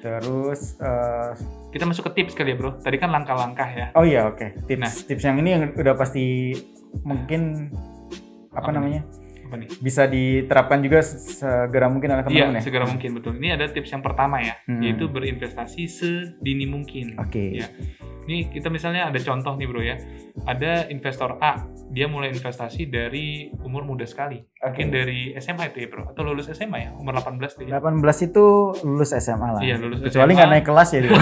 Terus 0.00 0.80
eh, 0.80 1.32
Kita 1.70 1.86
masuk 1.86 2.10
ke 2.10 2.22
tips 2.22 2.34
kali 2.34 2.50
ya 2.50 2.56
bro. 2.56 2.70
Tadi 2.76 2.96
kan 2.96 3.10
langkah-langkah 3.10 3.68
ya. 3.68 3.86
oh 3.94 4.02
iya, 4.02 4.26
oke. 4.26 4.66
Tips 4.66 4.80
Nah. 4.80 4.90
tips 4.90 5.22
yang 5.22 5.36
ini 5.38 5.50
yang 5.50 5.62
udah 5.72 5.94
pasti 5.94 6.54
mungkin 7.00 7.70
apa 8.50 8.58
Apa 8.60 8.70
namanya? 8.72 9.06
Apa 9.46 9.54
nih? 9.56 9.68
Bisa 9.78 10.06
diterapkan 10.06 10.78
juga 10.78 10.98
segera 11.02 11.86
mungkin 11.86 12.10
oleh 12.10 12.22
Iya, 12.22 12.26
teman-teman 12.50 12.58
ya. 12.58 12.62
segera 12.62 12.84
mungkin 12.86 13.10
betul. 13.14 13.32
Ini 13.34 13.48
ada 13.54 13.66
tips 13.66 13.90
yang 13.90 14.02
pertama 14.02 14.38
ya, 14.38 14.54
Hmm. 14.66 14.82
yaitu 14.82 15.06
berinvestasi 15.06 15.82
sedini 15.86 16.66
mungkin. 16.66 17.14
Oke. 17.16 17.58
Ya. 17.58 17.66
Ini 18.30 18.46
kita 18.46 18.70
misalnya 18.70 19.10
ada 19.10 19.18
contoh 19.18 19.58
nih 19.58 19.66
bro 19.66 19.82
ya. 19.82 19.98
Ada 20.46 20.86
investor 20.86 21.42
A, 21.42 21.66
dia 21.90 22.06
mulai 22.06 22.30
investasi 22.30 22.86
dari 22.86 23.50
umur 23.58 23.82
muda 23.82 24.06
sekali. 24.06 24.38
Oke. 24.38 24.70
Mungkin 24.70 24.88
dari 24.88 25.34
SMA 25.34 25.74
itu 25.74 25.82
ya 25.82 25.88
bro, 25.90 26.06
atau 26.06 26.22
lulus 26.22 26.46
SMA 26.46 26.78
ya, 26.78 26.90
umur 26.94 27.18
18 27.18 27.42
dia. 27.58 27.74
18 27.74 27.90
itu 28.22 28.46
lulus 28.86 29.10
SMA 29.18 29.48
lah. 29.50 29.58
Iya, 29.58 29.82
lulus 29.82 29.98
Kecuali 29.98 30.30
nggak 30.32 30.46
naik 30.48 30.62
kelas 30.62 30.88
ya. 30.94 31.00
dia. 31.02 31.10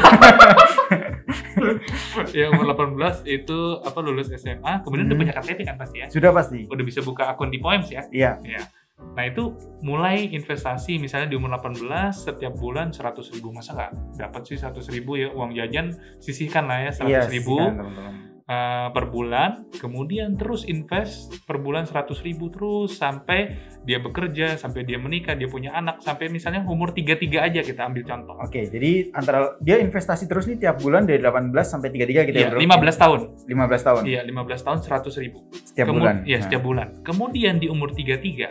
ya 2.37 2.53
umur 2.53 2.77
18 2.77 3.25
itu 3.27 3.59
apa 3.81 3.99
lulus 4.01 4.29
SMA, 4.31 4.85
kemudian 4.85 5.09
udah 5.09 5.16
Hmm. 5.16 5.23
punya 5.25 5.33
KTP 5.33 5.59
kan 5.64 5.77
pasti 5.77 5.97
ya. 5.99 6.07
Sudah 6.12 6.31
pasti. 6.31 6.61
Udah 6.68 6.85
bisa 6.85 7.01
buka 7.01 7.25
akun 7.27 7.49
di 7.49 7.57
Poems 7.57 7.88
ya. 7.88 8.05
Iya. 8.12 8.37
Ya. 8.44 8.62
Nah 8.99 9.25
itu 9.25 9.51
mulai 9.81 10.27
investasi 10.29 10.97
misalnya 10.97 11.27
di 11.27 11.35
umur 11.35 11.51
18 11.53 11.83
setiap 12.15 12.55
bulan 12.55 12.91
100 12.91 13.19
ribu 13.33 13.51
masa 13.51 13.73
nggak 13.73 13.91
dapat 14.17 14.43
sih 14.45 14.55
100 14.55 14.75
ribu 14.89 15.15
ya 15.15 15.31
uang 15.31 15.53
jajan 15.53 15.91
sisihkan 16.19 16.65
lah 16.65 16.79
ya 16.81 16.91
100 16.93 17.07
Iya, 17.07 17.21
ribu 17.27 17.57
silakan, 17.57 17.75
teman-teman. 17.79 18.15
uh, 18.45 18.89
per 18.89 19.05
bulan, 19.09 19.51
kemudian 19.73 20.35
terus 20.35 20.63
invest 20.65 21.15
per 21.45 21.59
bulan 21.59 21.83
100 21.83 21.95
ribu 22.23 22.49
terus 22.49 22.95
sampai 22.95 23.55
dia 23.83 23.99
bekerja, 23.99 24.55
sampai 24.55 24.83
dia 24.83 24.97
menikah, 24.97 25.33
dia 25.33 25.47
punya 25.47 25.73
anak, 25.73 25.99
sampai 25.99 26.29
misalnya 26.29 26.63
umur 26.63 26.91
33 26.93 27.19
aja 27.41 27.61
kita 27.61 27.85
ambil 27.85 28.03
contoh. 28.05 28.37
Oke, 28.39 28.67
jadi 28.67 29.11
antara 29.13 29.57
dia 29.59 29.79
investasi 29.79 30.27
terus 30.27 30.47
nih 30.47 30.59
tiap 30.61 30.79
bulan 30.79 31.03
dari 31.03 31.19
18 31.19 31.51
sampai 31.65 31.89
33 31.89 32.23
gitu 32.25 32.37
Iya, 32.37 32.47
ya, 32.47 32.51
Bro? 32.51 32.61
15 32.61 32.97
tahun. 32.97 33.21
15 33.47 33.83
tahun 33.83 34.03
Iya, 34.05 34.21
15 34.23 34.61
tahun 34.61 34.79
100 34.81 35.15
ribu. 35.19 35.39
setiap 35.59 35.87
Kemu- 35.87 35.99
bulan. 35.99 36.17
Iya, 36.23 36.37
Nah, 36.37 36.43
setiap 36.45 36.63
bulan. 36.63 36.89
Kemudian 37.03 37.55
di 37.57 37.67
umur 37.67 37.91
33 37.91 38.49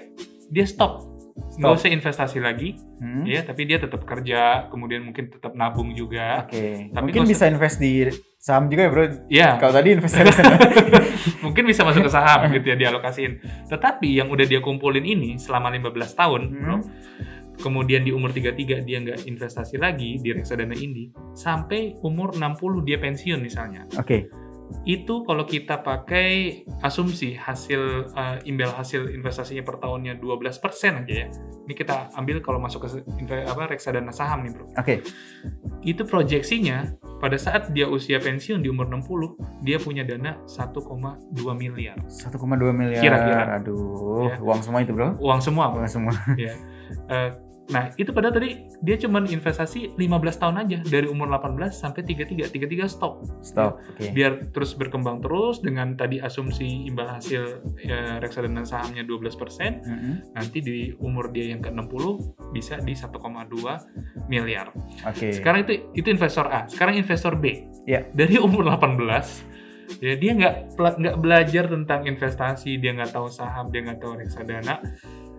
dia 0.49 0.65
stop. 0.65 1.03
Nggak 1.37 1.69
usah 1.69 1.89
investasi 1.93 2.37
lagi, 2.41 2.73
hmm, 2.97 3.23
ya, 3.29 3.45
tapi 3.45 3.69
dia 3.69 3.77
tetap 3.77 4.01
kerja, 4.09 4.65
kemudian 4.73 5.05
mungkin 5.05 5.29
tetap 5.29 5.53
nabung 5.53 5.93
juga. 5.93 6.49
Oke. 6.49 6.89
Tapi 6.89 7.03
Mungkin 7.13 7.29
bisa 7.29 7.45
invest 7.45 7.77
di 7.77 8.09
saham 8.41 8.65
juga 8.73 8.81
ya, 8.85 8.89
Bro? 8.89 9.03
Ya, 9.29 9.49
Kalau 9.61 9.73
tadi 9.73 9.93
investasi 9.93 10.33
mungkin 11.45 11.63
bisa 11.69 11.85
masuk 11.85 12.09
ke 12.09 12.11
saham 12.11 12.49
gitu 12.57 12.73
ya 12.73 12.77
dialokasiin. 12.77 13.37
Tetapi 13.69 14.17
yang 14.17 14.33
udah 14.33 14.45
dia 14.49 14.65
kumpulin 14.65 15.05
ini 15.05 15.37
selama 15.37 15.69
15 15.69 15.93
tahun, 16.17 16.41
Hmm. 16.49 16.57
bro, 16.57 16.75
kemudian 17.61 18.01
di 18.01 18.09
umur 18.13 18.33
33 18.33 18.81
dia 18.81 18.97
nggak 18.97 19.29
investasi 19.29 19.77
lagi 19.77 20.17
di 20.17 20.33
reksadana 20.33 20.73
ini, 20.73 21.13
sampai 21.37 22.01
umur 22.01 22.33
60 22.33 22.81
dia 22.81 22.97
pensiun 22.97 23.39
misalnya. 23.41 23.85
Oke. 23.93 24.29
Itu 24.83 25.23
kalau 25.23 25.43
kita 25.43 25.79
pakai 25.79 26.61
asumsi 26.81 27.35
hasil 27.35 28.11
eh, 28.11 28.37
imbal 28.47 28.71
hasil 28.71 29.11
investasinya 29.11 29.63
per 29.63 29.79
tahunnya 29.79 30.19
12% 30.19 31.03
aja 31.03 31.13
ya. 31.23 31.27
Ini 31.67 31.73
kita 31.75 32.15
ambil 32.15 32.39
kalau 32.39 32.59
masuk 32.59 32.87
ke 32.87 33.03
apa 33.43 33.67
reksadana 33.67 34.11
saham 34.11 34.47
nih, 34.47 34.51
Bro. 34.55 34.65
Oke. 34.79 35.03
Itu 35.83 36.03
proyeksinya 36.03 36.95
pada 37.19 37.35
saat 37.35 37.71
dia 37.75 37.87
usia 37.87 38.19
pensiun 38.19 38.63
di 38.63 38.71
umur 38.71 38.87
60, 38.87 39.63
dia 39.63 39.75
punya 39.77 40.07
dana 40.07 40.39
1,2 40.47 40.95
miliar. 41.55 41.97
1,2 42.07 42.71
miliar. 42.71 43.01
Kira-kira. 43.03 43.43
Aduh, 43.59 44.31
Ya. 44.31 44.35
uang 44.39 44.61
semua 44.63 44.79
itu, 44.83 44.91
Bro. 44.95 45.19
Uang 45.19 45.39
semua, 45.43 45.71
Bro. 45.71 45.83
Uang 45.83 45.89
semua. 45.91 46.13
ya. 46.35 46.53
Eh, 46.87 47.29
nah, 47.69 47.91
itu 47.99 48.09
pada 48.15 48.31
tadi 48.31 48.67
dia 48.79 48.95
cuman 48.95 49.27
investasi 49.27 49.97
15 49.99 50.41
tahun 50.41 50.55
aja 50.63 50.79
dari 50.87 51.07
umur 51.09 51.27
18 51.31 51.73
sampai 51.73 52.01
33. 52.03 52.49
33 52.51 52.87
stop. 52.87 53.23
Stop. 53.43 53.83
Oke. 53.95 54.11
Biar 54.13 54.51
terus 54.51 54.73
berkembang 54.75 55.19
terus 55.19 55.59
dengan 55.59 55.97
tadi 55.99 56.21
asumsi 56.21 56.87
imbal 56.87 57.11
hasil 57.11 57.63
ya, 57.81 58.17
reksadana 58.23 58.63
sahamnya 58.63 59.03
12%, 59.03 59.35
Mm-mm. 59.83 60.13
nanti 60.35 60.57
di 60.63 60.91
umur 61.01 61.31
dia 61.31 61.51
yang 61.51 61.61
ke-60 61.63 62.03
bisa 62.55 62.79
di 62.79 62.93
1,2 62.95 64.29
miliar. 64.31 64.71
Oke. 65.03 65.35
Sekarang 65.35 65.67
itu 65.67 65.91
itu 65.95 66.07
investor 66.11 66.47
A. 66.47 66.65
Sekarang 66.69 66.95
investor 66.95 67.35
B. 67.35 67.67
Ya. 67.87 68.07
Dari 68.11 68.39
umur 68.39 68.67
18 68.67 69.57
ya 70.03 70.19
dia 70.19 70.31
nggak 70.35 70.55
nggak 70.75 71.17
belajar 71.19 71.63
tentang 71.71 72.03
investasi, 72.05 72.75
dia 72.77 72.91
nggak 72.91 73.15
tahu 73.15 73.31
saham, 73.31 73.71
dia 73.71 73.81
nggak 73.87 73.99
tahu 74.03 74.19
reksadana. 74.19 74.83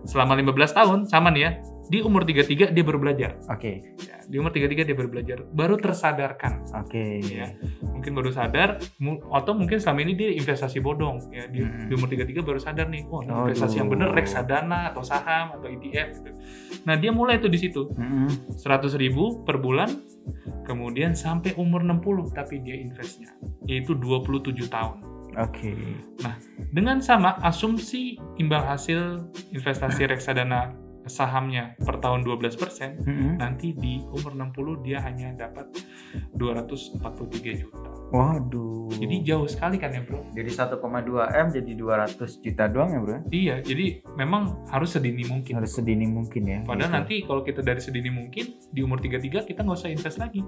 Selama 0.05 0.35
15 0.37 0.77
tahun 0.77 0.99
sama 1.07 1.31
nih 1.33 1.43
ya. 1.43 1.51
Di 1.89 2.05
umur 2.05 2.21
33 2.21 2.69
dia 2.69 2.83
baru 2.85 3.01
belajar. 3.01 3.41
Oke. 3.49 3.97
Ya, 4.05 4.21
di 4.29 4.37
umur 4.37 4.53
33 4.53 4.85
dia 4.85 4.93
baru 4.93 5.09
belajar, 5.09 5.41
baru 5.41 5.73
tersadarkan 5.73 6.69
Oke. 6.85 7.17
ya. 7.25 7.49
Mungkin 7.81 8.13
baru 8.13 8.29
sadar 8.29 8.77
atau 9.33 9.53
mungkin 9.57 9.81
selama 9.81 10.05
ini 10.05 10.13
dia 10.13 10.29
investasi 10.37 10.85
bodong 10.85 11.33
ya. 11.33 11.49
Di, 11.49 11.65
Mm-mm. 11.65 11.89
di 11.89 11.93
umur 11.97 12.13
33 12.13 12.45
baru 12.45 12.61
sadar 12.61 12.93
nih, 12.93 13.09
oh 13.09 13.25
ini 13.25 13.33
Aduh. 13.33 13.49
investasi 13.49 13.81
yang 13.81 13.89
bener 13.89 14.13
reksadana 14.13 14.93
atau 14.93 15.01
saham 15.01 15.57
atau 15.57 15.65
ETF 15.65 16.07
gitu. 16.21 16.37
Nah, 16.85 16.93
dia 16.93 17.09
mulai 17.09 17.41
tuh 17.41 17.49
di 17.49 17.57
situ. 17.57 17.89
Mm-mm. 17.97 18.53
100 18.53 18.93
ribu 19.01 19.41
per 19.41 19.57
bulan 19.57 19.89
kemudian 20.69 21.17
sampai 21.17 21.57
umur 21.57 21.81
60 21.81 22.29
tapi 22.37 22.61
dia 22.61 22.77
investnya 22.77 23.33
yaitu 23.65 23.97
27 23.97 24.53
tahun 24.69 25.01
Oke. 25.39 25.71
dengan 26.75 26.99
sama 26.99 27.39
asumsi 27.39 28.19
imbal 28.35 28.59
hasil 28.59 29.23
investasi 29.55 30.03
reksadana 30.11 30.75
sahamnya 31.09 31.73
per 31.81 31.97
tahun 31.97 32.23
12% 32.23 33.03
Mm-mm. 33.03 33.31
nanti 33.37 33.73
di 33.73 33.99
umur 34.07 34.31
60 34.31 34.85
dia 34.85 35.01
hanya 35.01 35.33
dapat 35.35 35.67
243 36.33 37.61
juta 37.61 37.89
Waduh. 38.09 38.89
jadi 38.97 39.15
jauh 39.21 39.45
sekali 39.45 39.77
kan 39.77 39.93
ya 39.93 40.01
bro 40.01 40.25
Dari 40.33 40.49
1,2 40.49 40.81
M 41.29 41.47
jadi 41.53 41.71
200 41.77 42.17
juta 42.41 42.65
doang 42.65 42.89
ya, 42.89 42.99
Bro? 42.99 43.17
iya 43.29 43.55
jadi 43.61 44.01
memang 44.15 44.65
harus 44.69 44.93
sedini 44.93 45.25
mungkin 45.25 45.61
Harus 45.61 45.77
sedini 45.77 46.05
mungkin 46.05 46.43
ya. 46.45 46.59
Padahal 46.65 46.89
gitu. 46.89 46.97
nanti 46.97 47.15
kalau 47.21 47.41
kita 47.41 47.61
dari 47.61 47.77
sedini 47.77 48.09
mungkin 48.09 48.57
di 48.69 48.81
umur 48.81 48.97
33 48.97 49.45
kita 49.45 49.61
nggak 49.61 49.77
usah 49.77 49.89
invest 49.89 50.17
lagi, 50.17 50.41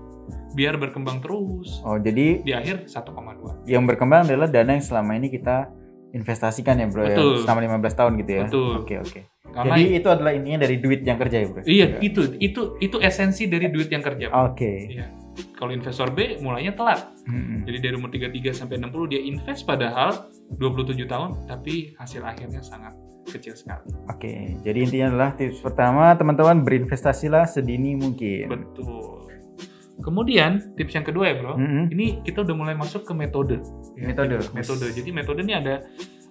biar 0.53 0.77
berkembang 0.77 1.21
terus. 1.21 1.81
Oh, 1.81 1.97
jadi 1.97 2.41
Di 2.41 2.53
akhir 2.53 2.85
1,2. 2.85 3.65
yang 3.65 3.85
berkembang 3.85 4.25
adalah 4.25 4.45
dana 4.45 4.73
yang 4.73 4.85
selama 4.85 5.17
ini 5.17 5.29
kita 5.29 5.69
investasikan 6.11 6.79
ya, 6.79 6.87
Bro 6.87 7.03
Betul. 7.07 7.31
ya. 7.39 7.41
Selama 7.47 7.59
15 7.81 7.99
tahun 7.99 8.11
gitu 8.23 8.31
ya. 8.31 8.43
Betul. 8.47 8.73
Oke, 8.83 8.95
oke. 8.99 9.19
Karena 9.51 9.75
Jadi 9.75 9.83
itu 9.99 10.07
adalah 10.07 10.31
intinya 10.31 10.59
dari 10.63 10.75
duit 10.79 11.01
yang 11.03 11.19
kerja 11.19 11.37
ya, 11.43 11.47
Bro? 11.51 11.61
iya 11.67 11.85
itu 11.99 12.21
itu 12.39 12.61
itu 12.79 12.97
esensi 13.03 13.51
dari 13.51 13.67
duit 13.67 13.91
yang 13.91 13.99
kerja. 13.99 14.31
Oke. 14.31 14.87
Iya. 14.95 15.11
Kalau 15.55 15.71
investor 15.71 16.11
B 16.11 16.39
mulainya 16.39 16.75
telat. 16.75 17.11
Mm-mm. 17.27 17.67
Jadi 17.67 17.77
dari 17.79 17.93
umur 17.95 18.11
33 18.11 18.51
sampai 18.55 18.79
60 18.79 19.11
dia 19.11 19.21
invest 19.21 19.63
padahal 19.67 20.27
27 20.59 21.07
tahun 21.07 21.29
tapi 21.47 21.95
hasil 21.99 22.23
akhirnya 22.23 22.63
sangat 22.63 22.95
kecil 23.29 23.53
sekali. 23.53 23.85
Oke, 24.09 24.57
jadi 24.65 24.77
intinya 24.81 25.07
adalah 25.13 25.29
tips 25.37 25.61
pertama 25.61 26.11
teman-teman 26.17 26.65
berinvestasilah 26.65 27.45
sedini 27.45 27.93
mungkin. 27.95 28.49
Betul. 28.49 29.20
Kemudian 30.01 30.75
tips 30.75 30.93
yang 30.93 31.05
kedua 31.05 31.29
ya 31.29 31.35
bro, 31.37 31.53
Mm-mm. 31.55 31.93
ini 31.93 32.19
kita 32.21 32.41
udah 32.41 32.55
mulai 32.57 32.75
masuk 32.75 33.05
ke 33.05 33.13
metode. 33.13 33.61
Ya, 33.95 34.09
Metode. 34.09 34.41
Metode. 34.51 34.85
Jadi 34.91 35.09
metode 35.13 35.39
ini 35.45 35.53
ada 35.53 35.85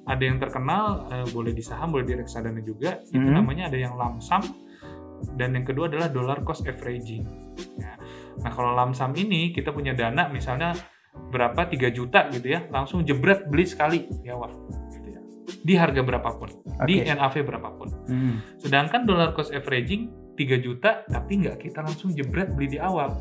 ada 0.05 0.23
yang 0.23 0.37
terkenal 0.37 1.07
eh, 1.09 1.27
boleh 1.31 1.55
di 1.55 1.63
saham, 1.63 1.95
boleh 1.95 2.05
di 2.05 2.15
reksadana 2.19 2.59
juga. 2.61 2.99
Itu 3.07 3.23
Mhm. 3.23 3.35
namanya 3.37 3.71
ada 3.71 3.79
yang 3.79 3.95
lump 3.95 4.19
sum 4.21 4.43
dan 5.37 5.53
yang 5.53 5.63
kedua 5.63 5.87
adalah 5.87 6.09
dollar 6.09 6.43
cost 6.43 6.67
averaging. 6.67 7.25
Ya. 7.79 7.95
Nah 8.41 8.51
kalau 8.51 8.75
lump 8.75 8.97
sum 8.97 9.13
ini 9.15 9.53
kita 9.53 9.71
punya 9.71 9.93
dana 9.93 10.27
misalnya 10.27 10.75
berapa 11.11 11.67
3 11.67 11.91
juta 11.91 12.31
gitu 12.31 12.47
ya, 12.49 12.67
langsung 12.71 13.03
jebret 13.03 13.47
beli 13.47 13.67
sekali 13.67 14.07
di 14.23 14.31
awal. 14.31 14.51
Gitu 14.91 15.09
ya. 15.11 15.21
Di 15.61 15.75
harga 15.77 16.01
berapapun, 16.01 16.49
di 16.87 17.03
Oke. 17.03 17.11
NAV 17.11 17.35
berapapun. 17.45 17.89
Mm. 18.09 18.35
Sedangkan 18.59 19.05
dollar 19.05 19.35
cost 19.35 19.51
averaging 19.51 20.09
3 20.35 20.57
juta 20.57 21.05
tapi 21.05 21.45
nggak 21.45 21.61
kita 21.61 21.85
langsung 21.85 22.15
jebret 22.15 22.55
beli 22.55 22.75
di 22.75 22.79
awal. 22.81 23.13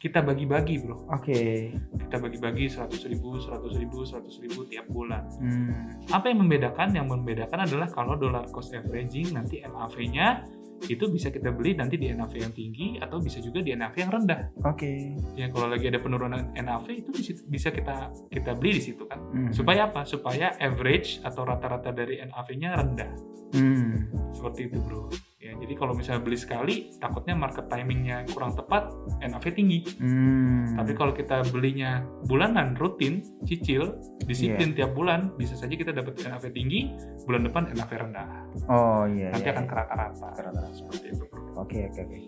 Kita 0.00 0.24
bagi-bagi 0.24 0.80
bro. 0.80 1.12
Oke. 1.12 1.68
Kita 1.76 2.16
bagi-bagi 2.16 2.72
100 2.72 2.88
ribu, 3.12 3.36
100 3.36 3.68
ribu, 3.76 4.00
100 4.00 4.32
ribu 4.40 4.64
tiap 4.64 4.88
bulan. 4.88 5.28
Hmm. 5.36 6.00
Apa 6.08 6.32
yang 6.32 6.40
membedakan? 6.40 6.96
Yang 6.96 7.20
membedakan 7.20 7.68
adalah 7.68 7.92
kalau 7.92 8.16
dollar 8.16 8.48
cost 8.48 8.72
averaging 8.72 9.36
nanti 9.36 9.60
NAV-nya 9.60 10.48
itu 10.88 11.04
bisa 11.12 11.28
kita 11.28 11.52
beli 11.52 11.76
nanti 11.76 12.00
di 12.00 12.08
NAV 12.08 12.32
yang 12.40 12.56
tinggi 12.56 12.96
atau 12.96 13.20
bisa 13.20 13.44
juga 13.44 13.60
di 13.60 13.76
NAV 13.76 13.92
yang 14.00 14.08
rendah. 14.08 14.42
Oke. 14.64 15.20
Ya 15.36 15.52
kalau 15.52 15.68
lagi 15.68 15.92
ada 15.92 16.00
penurunan 16.00 16.48
NAV 16.56 17.04
itu 17.04 17.36
bisa 17.44 17.68
kita 17.68 18.08
kita 18.32 18.56
beli 18.56 18.80
di 18.80 18.82
situ 18.88 19.04
kan. 19.04 19.20
Hmm. 19.20 19.52
Supaya 19.52 19.92
apa? 19.92 20.08
Supaya 20.08 20.56
average 20.56 21.20
atau 21.20 21.44
rata-rata 21.44 21.92
dari 21.92 22.24
NAV-nya 22.24 22.70
rendah. 22.72 23.12
Hmm. 23.52 24.08
Seperti 24.32 24.72
itu, 24.72 24.80
Bro. 24.80 25.12
Ya, 25.40 25.56
jadi 25.56 25.72
kalau 25.72 25.96
misalnya 25.96 26.20
beli 26.20 26.36
sekali, 26.36 26.92
takutnya 27.00 27.32
market 27.32 27.64
timingnya 27.72 28.28
kurang 28.28 28.52
tepat, 28.52 28.92
NAV 29.24 29.44
tinggi. 29.56 29.88
Hmm. 29.96 30.76
Tapi 30.76 30.92
kalau 30.92 31.16
kita 31.16 31.40
belinya 31.48 32.04
bulanan, 32.28 32.76
rutin, 32.76 33.24
cicil, 33.48 33.96
disiplin 34.28 34.76
tiap 34.76 34.92
bulan, 34.92 35.32
bisa 35.40 35.56
saja 35.56 35.72
kita 35.72 35.96
dapat 35.96 36.20
NAV 36.20 36.44
tinggi, 36.52 36.92
bulan 37.24 37.48
depan 37.48 37.72
NAV 37.72 37.88
rendah. 37.88 38.28
Oh 38.68 39.08
iya. 39.08 39.32
Nanti 39.32 39.48
iya, 39.48 39.56
akan 39.56 39.64
iya. 39.64 39.70
ke 39.72 39.74
rata-rata. 39.80 40.28
Ke 40.36 40.42
rata-rata. 40.44 40.76
Seperti 40.76 41.06
itu. 41.08 41.24
Oke 41.56 41.78
oke 41.88 42.00
oke. 42.04 42.18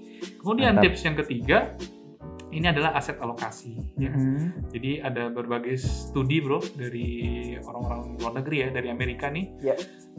Kemudian 0.41 0.73
Mantap. 0.73 0.85
tips 0.89 1.01
yang 1.05 1.17
ketiga, 1.21 1.59
ini 2.53 2.67
adalah 2.69 2.93
aset 2.95 3.17
alokasi. 3.19 3.75
ya. 3.97 4.13
Hmm. 4.13 4.53
Jadi 4.69 5.01
ada 5.01 5.33
berbagai 5.33 5.81
studi 5.81 6.45
bro 6.45 6.61
dari 6.77 7.09
orang-orang 7.65 8.21
luar 8.21 8.33
negeri 8.45 8.57
ya, 8.63 8.69
dari 8.71 8.89
Amerika 8.93 9.33
nih. 9.33 9.49
Ya. 9.65 9.75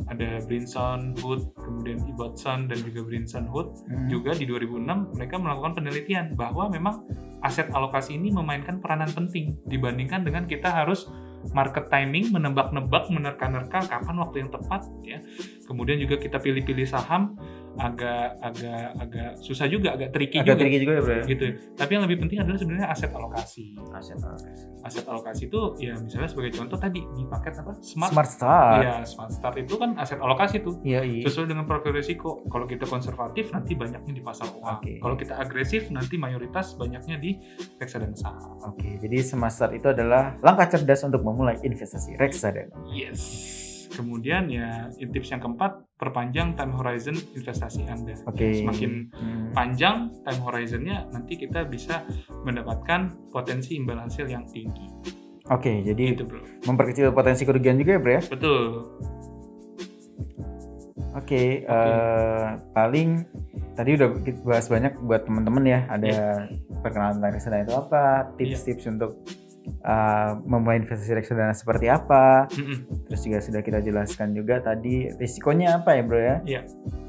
Ada 0.09 0.41
Brinson 0.49 1.13
Hood, 1.21 1.53
kemudian 1.53 2.01
Ibbotson 2.09 2.65
dan 2.65 2.81
juga 2.81 3.05
Brinson 3.05 3.45
Hood. 3.45 3.85
Hmm. 3.85 4.09
Juga 4.09 4.33
di 4.33 4.49
2006 4.49 5.13
mereka 5.13 5.37
melakukan 5.37 5.77
penelitian 5.77 6.33
bahwa 6.33 6.67
memang 6.73 7.05
aset 7.45 7.69
alokasi 7.69 8.17
ini 8.17 8.33
memainkan 8.33 8.81
peranan 8.81 9.13
penting 9.13 9.59
dibandingkan 9.69 10.25
dengan 10.25 10.49
kita 10.49 10.73
harus 10.73 11.05
market 11.51 11.91
timing, 11.91 12.31
menebak-nebak, 12.31 13.11
menerka-nerka 13.11 13.83
kapan 13.83 14.15
waktu 14.15 14.47
yang 14.47 14.49
tepat 14.49 14.81
ya. 15.03 15.19
Kemudian 15.63 15.97
juga 15.99 16.19
kita 16.19 16.37
pilih-pilih 16.39 16.87
saham 16.87 17.35
agak 17.73 18.37
agak 18.37 18.93
agak 19.01 19.31
susah 19.41 19.65
juga, 19.65 19.97
agak 19.97 20.13
tricky 20.13 20.37
Agak 20.37 20.53
juga. 20.53 20.61
tricky 20.61 20.77
juga 20.85 20.93
ya 20.93 21.01
bro 21.01 21.13
ya? 21.17 21.25
Gitu. 21.25 21.45
Tapi 21.73 21.91
yang 21.97 22.03
lebih 22.05 22.17
penting 22.21 22.37
adalah 22.45 22.57
sebenarnya 22.61 22.87
aset 22.93 23.09
alokasi. 23.09 23.65
Aset 23.89 24.19
alokasi. 24.21 24.63
Aset 24.83 25.05
alokasi 25.09 25.43
itu 25.49 25.61
ya 25.81 25.97
misalnya 25.97 26.29
sebagai 26.29 26.51
contoh 26.53 26.77
tadi 26.77 27.01
di 27.01 27.23
paket 27.25 27.53
apa? 27.65 27.73
Smart. 27.81 28.11
Smart 28.13 28.29
Start. 28.29 28.81
Iya, 28.83 28.95
Smart 29.09 29.31
Start 29.33 29.55
itu 29.57 29.73
kan 29.81 29.97
aset 29.97 30.21
alokasi 30.21 30.61
tuh. 30.61 30.77
Iya, 30.85 31.01
iya. 31.01 31.25
Sesuai 31.25 31.49
dengan 31.49 31.65
profil 31.65 31.97
risiko. 31.97 32.45
Kalau 32.45 32.69
kita 32.69 32.85
konservatif 32.85 33.49
nanti 33.49 33.73
banyaknya 33.73 34.13
di 34.13 34.21
pasar 34.21 34.53
uang. 34.53 34.77
Oke. 34.83 35.01
Kalau 35.01 35.15
kita 35.17 35.33
agresif 35.41 35.89
nanti 35.89 36.19
mayoritas 36.21 36.77
banyaknya 36.77 37.17
di 37.17 37.41
reksadana 37.81 38.13
saham. 38.13 38.53
Oke, 38.69 39.01
jadi 39.01 39.17
Smart 39.25 39.49
Start 39.49 39.73
itu 39.73 39.89
adalah 39.89 40.37
langkah 40.45 40.69
cerdas 40.69 41.01
untuk 41.01 41.25
memulai 41.25 41.57
investasi 41.65 42.21
reksadana. 42.21 42.69
Yes. 42.93 43.62
Kemudian 43.93 44.49
ya 44.49 44.89
tips 44.97 45.29
yang 45.29 45.39
keempat, 45.39 45.85
perpanjang 45.95 46.57
time 46.57 46.73
horizon 46.73 47.13
investasi 47.33 47.85
Anda. 47.85 48.17
Oke. 48.25 48.59
Semakin 48.59 48.91
Hmm. 49.13 49.53
panjang 49.53 50.09
time 50.25 50.41
horizonnya, 50.41 51.05
nanti 51.13 51.37
kita 51.37 51.63
bisa 51.63 52.01
mendapatkan 52.41 53.13
potensi 53.29 53.77
imbal 53.77 54.01
hasil 54.01 54.25
yang 54.25 54.49
tinggi. 54.49 54.89
Oke, 55.45 55.83
jadi 55.83 56.15
Gitu 56.15 56.23
bro. 56.23 56.39
memperkecil 56.65 57.11
potensi 57.11 57.43
kerugian 57.43 57.75
juga 57.75 57.95
ya 57.95 57.99
bro 57.99 58.13
ya? 58.13 58.21
Betul. 58.25 58.63
Oke, 61.13 61.61
eh, 61.61 62.45
paling 62.73 63.21
tadi 63.73 63.89
udah 63.93 64.07
bahas 64.41 64.65
banyak 64.65 64.97
buat 64.99 65.29
teman-teman 65.29 65.63
ya. 65.63 65.79
Ada 65.87 66.09
Iya. 66.09 66.27
perkenalan 66.81 67.21
tentang 67.21 67.31
reksadana 67.31 67.63
itu 67.63 67.75
apa, 67.75 68.03
tips-tips 68.35 68.85
untuk 68.89 69.11
eh, 69.63 70.31
memulai 70.43 70.75
investasi 70.75 71.15
reksadana 71.15 71.55
seperti 71.55 71.87
apa. 71.87 72.51
Mm-mm. 72.51 73.02
Terus 73.13 73.21
juga 73.23 73.39
sudah 73.39 73.61
kita 73.61 73.77
jelaskan 73.79 74.33
juga 74.33 74.57
tadi 74.57 75.05
risikonya 75.13 75.77
apa 75.77 75.93
ya 75.93 76.01
bro 76.01 76.17
ya. 76.17 76.35
Iya. 76.43 76.61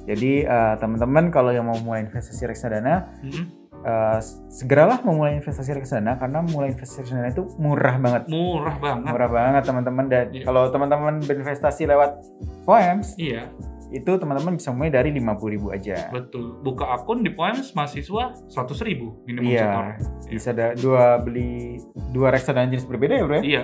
Jadi 0.04 0.44
eh, 0.44 0.74
teman-teman 0.76 1.32
kalau 1.32 1.48
yang 1.48 1.64
mau 1.64 1.80
mulai 1.80 2.04
investasi 2.04 2.44
reksadana, 2.44 3.08
Mm-mm. 3.24 3.44
eh, 3.80 4.18
segeralah 4.52 5.00
memulai 5.00 5.40
investasi 5.40 5.72
reksadana 5.72 6.20
karena 6.20 6.44
mulai 6.44 6.76
investasi 6.76 7.08
reksadana 7.08 7.32
itu 7.32 7.48
murah 7.56 7.96
banget. 7.96 8.28
Murah 8.28 8.76
banget. 8.76 9.08
Murah 9.08 9.30
banget 9.32 9.62
teman-teman 9.64 10.04
dan 10.06 10.26
Iya. 10.28 10.44
kalau 10.44 10.68
teman-teman 10.68 11.24
berinvestasi 11.24 11.88
lewat 11.88 12.20
Poems 12.62 13.16
Iya, 13.16 13.48
itu 13.88 14.12
teman-teman 14.12 14.56
bisa 14.56 14.68
mulai 14.68 14.92
dari 14.92 15.08
50.000 15.08 15.72
aja. 15.72 16.12
betul. 16.12 16.60
Buka 16.60 16.84
akun 16.92 17.24
di 17.24 17.32
Poems 17.32 17.72
mahasiswa 17.72 18.36
100 18.44 18.76
ribu 18.82 19.24
minimum 19.24 19.48
Iya, 19.48 19.64
setor. 19.64 19.84
bisa 20.28 20.48
ada 20.52 20.66
dua 20.76 21.16
beli 21.16 21.80
dua 22.12 22.28
reksadana 22.28 22.68
jenis 22.68 22.84
berbeda 22.84 23.16
ya 23.16 23.24
bro 23.24 23.36
ya? 23.38 23.42
Iya. 23.42 23.62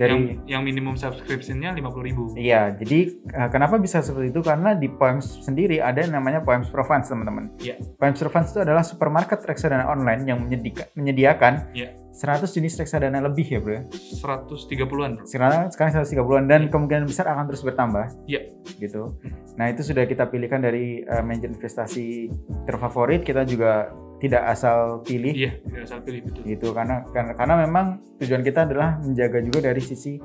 Dari 0.00 0.16
yang, 0.16 0.24
yang 0.48 0.62
minimum 0.64 0.96
subscription-nya 0.96 1.76
50 1.76 2.08
ribu. 2.08 2.32
Iya, 2.32 2.72
jadi 2.72 3.20
uh, 3.36 3.48
kenapa 3.52 3.76
bisa 3.76 4.00
seperti 4.00 4.32
itu? 4.32 4.40
Karena 4.40 4.72
di 4.72 4.88
Poems 4.88 5.44
sendiri 5.44 5.76
ada 5.76 6.00
yang 6.00 6.16
namanya 6.16 6.40
Poems 6.40 6.72
Pro 6.72 6.80
Funds, 6.80 7.12
teman-teman. 7.12 7.52
Iya. 7.60 7.76
Poems 8.00 8.16
Pro 8.16 8.32
Funds 8.32 8.48
itu 8.56 8.64
adalah 8.64 8.80
supermarket 8.80 9.44
reksadana 9.44 9.84
online 9.84 10.24
yang 10.24 10.40
menyedika- 10.40 10.88
menyediakan 10.96 11.68
Iya. 11.76 11.92
100 12.16 12.48
jenis 12.48 12.80
reksadana 12.80 13.20
lebih 13.20 13.44
ya, 13.44 13.60
Bro. 13.60 13.92
130-an 13.92 15.20
bro. 15.20 15.24
Sekarang 15.28 15.68
sekarang 15.68 15.92
130-an 16.00 16.44
dan 16.48 16.60
Iya. 16.66 16.70
kemungkinan 16.72 17.04
besar 17.04 17.28
akan 17.28 17.44
terus 17.52 17.60
bertambah. 17.60 18.06
Iya. 18.24 18.40
Gitu. 18.80 19.02
Nah, 19.60 19.68
itu 19.68 19.84
sudah 19.84 20.08
kita 20.08 20.32
pilihkan 20.32 20.64
dari 20.64 21.04
uh, 21.04 21.20
manajer 21.20 21.52
investasi 21.52 22.32
terfavorit. 22.64 23.20
Kita 23.20 23.44
juga 23.44 23.92
tidak 24.20 24.42
asal 24.46 25.00
pilih 25.00 25.32
Iya, 25.32 25.52
tidak 25.64 25.82
asal 25.88 25.98
pilih 26.04 26.20
betul. 26.28 26.42
gitu 26.44 26.68
karena 26.70 27.02
karena 27.08 27.32
karena 27.32 27.54
memang 27.64 27.86
tujuan 28.20 28.44
kita 28.44 28.68
adalah 28.68 29.00
menjaga 29.00 29.40
juga 29.40 29.58
dari 29.64 29.80
sisi 29.80 30.20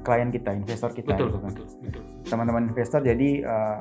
klien 0.00 0.30
kita, 0.30 0.54
investor 0.54 0.94
kita 0.94 1.18
Betul, 1.18 1.26
gitu 1.26 1.38
kan. 1.42 1.50
betul, 1.50 1.66
betul. 1.82 2.02
teman-teman 2.24 2.62
investor 2.70 3.02
jadi 3.02 3.30
eh, 3.42 3.76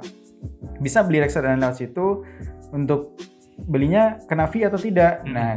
bisa 0.81 1.05
beli 1.05 1.21
reksadana 1.21 1.59
lewat 1.59 1.77
situ 1.77 2.25
untuk 2.73 3.13
belinya 3.59 4.17
kena 4.25 4.47
fee 4.47 4.63
atau 4.63 4.79
tidak. 4.79 5.21
Mm. 5.21 5.33
Nah, 5.35 5.51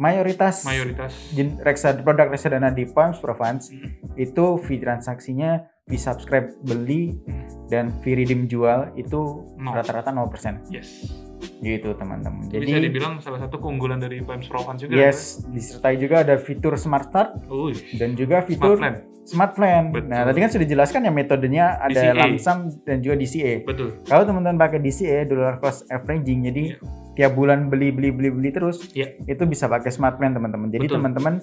mayoritas 0.00 0.64
Mayoritas 0.64 1.12
reksad 1.60 2.02
produk 2.02 2.32
reksadana 2.32 2.72
di 2.72 2.88
Palms 2.88 3.20
Pro 3.20 3.36
Funds 3.36 3.70
Mm. 3.70 4.18
itu 4.18 4.58
fee 4.58 4.80
transaksinya 4.80 5.62
fee 5.86 6.00
subscribe 6.00 6.50
beli 6.64 7.14
Mm. 7.22 7.68
dan 7.68 7.84
fee 8.02 8.18
redeem 8.18 8.48
jual 8.48 8.90
itu 8.96 9.46
rata-rata 9.60 10.10
0% 10.10 10.66
yes. 10.66 11.12
Gitu 11.60 11.94
teman-teman. 11.94 12.46
Itu 12.48 12.62
bisa 12.62 12.78
Jadi 12.78 12.86
dibilang 12.88 13.18
salah 13.18 13.40
satu 13.42 13.58
keunggulan 13.58 13.98
dari 13.98 14.22
Pro 14.22 14.62
Funds 14.62 14.82
juga. 14.82 14.94
yes, 14.94 15.42
disertai 15.46 15.94
juga 15.98 16.22
ada 16.22 16.38
fitur 16.38 16.74
Smart 16.74 17.10
Start 17.10 17.38
kan? 17.38 17.50
Wih, 17.50 17.78
dan 17.98 18.14
juga 18.14 18.42
Smart 18.42 18.48
fitur 18.48 18.76
Plan. 18.78 18.94
Smart 19.22 19.52
Plan. 19.54 19.84
Betul. 19.94 20.10
Nah, 20.10 20.20
tadi 20.26 20.38
kan 20.42 20.50
sudah 20.50 20.64
dijelaskan 20.66 21.00
ya 21.06 21.12
metodenya 21.14 21.64
ada 21.78 22.02
DCA. 22.10 22.18
lump 22.18 22.36
sum 22.38 22.58
dan 22.82 22.98
juga 22.98 23.14
DCA. 23.14 23.54
Betul. 23.62 23.88
Kalau 24.02 24.22
teman-teman 24.26 24.58
pakai 24.58 24.78
DCA 24.82 25.22
dollar 25.24 25.62
cost 25.62 25.86
averaging, 25.86 26.50
jadi 26.50 26.62
Iya. 26.74 26.76
Tiap 27.12 27.32
bulan 27.32 27.68
beli 27.68 27.90
beli 27.90 28.08
beli 28.08 28.28
beli 28.28 28.50
terus, 28.50 28.80
Iya. 28.92 29.16
itu 29.22 29.44
bisa 29.44 29.66
pakai 29.66 29.88
smart 29.88 30.16
plan 30.16 30.32
teman-teman. 30.32 30.68
Jadi 30.68 30.86
teman-teman 30.88 31.40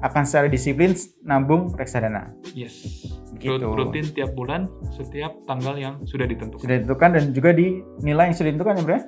akan 0.00 0.22
secara 0.22 0.46
disiplin 0.46 0.92
nabung 1.22 1.70
reksadana. 1.72 2.34
Yes. 2.52 3.06
Gitu. 3.32 3.58
Rut- 3.58 3.90
Rutin 3.90 4.06
tiap 4.08 4.32
bulan 4.32 4.70
setiap 4.88 5.34
tanggal 5.44 5.74
yang 5.74 5.94
sudah 6.04 6.24
ditentukan. 6.24 6.62
Sudah 6.62 6.76
ditentukan 6.76 7.10
dan 7.12 7.24
juga 7.30 7.50
di 7.50 7.66
nilai 8.00 8.30
yang 8.30 8.36
sudah 8.36 8.48
ditentukan 8.48 8.74
ya 8.76 8.84
bro? 8.84 8.98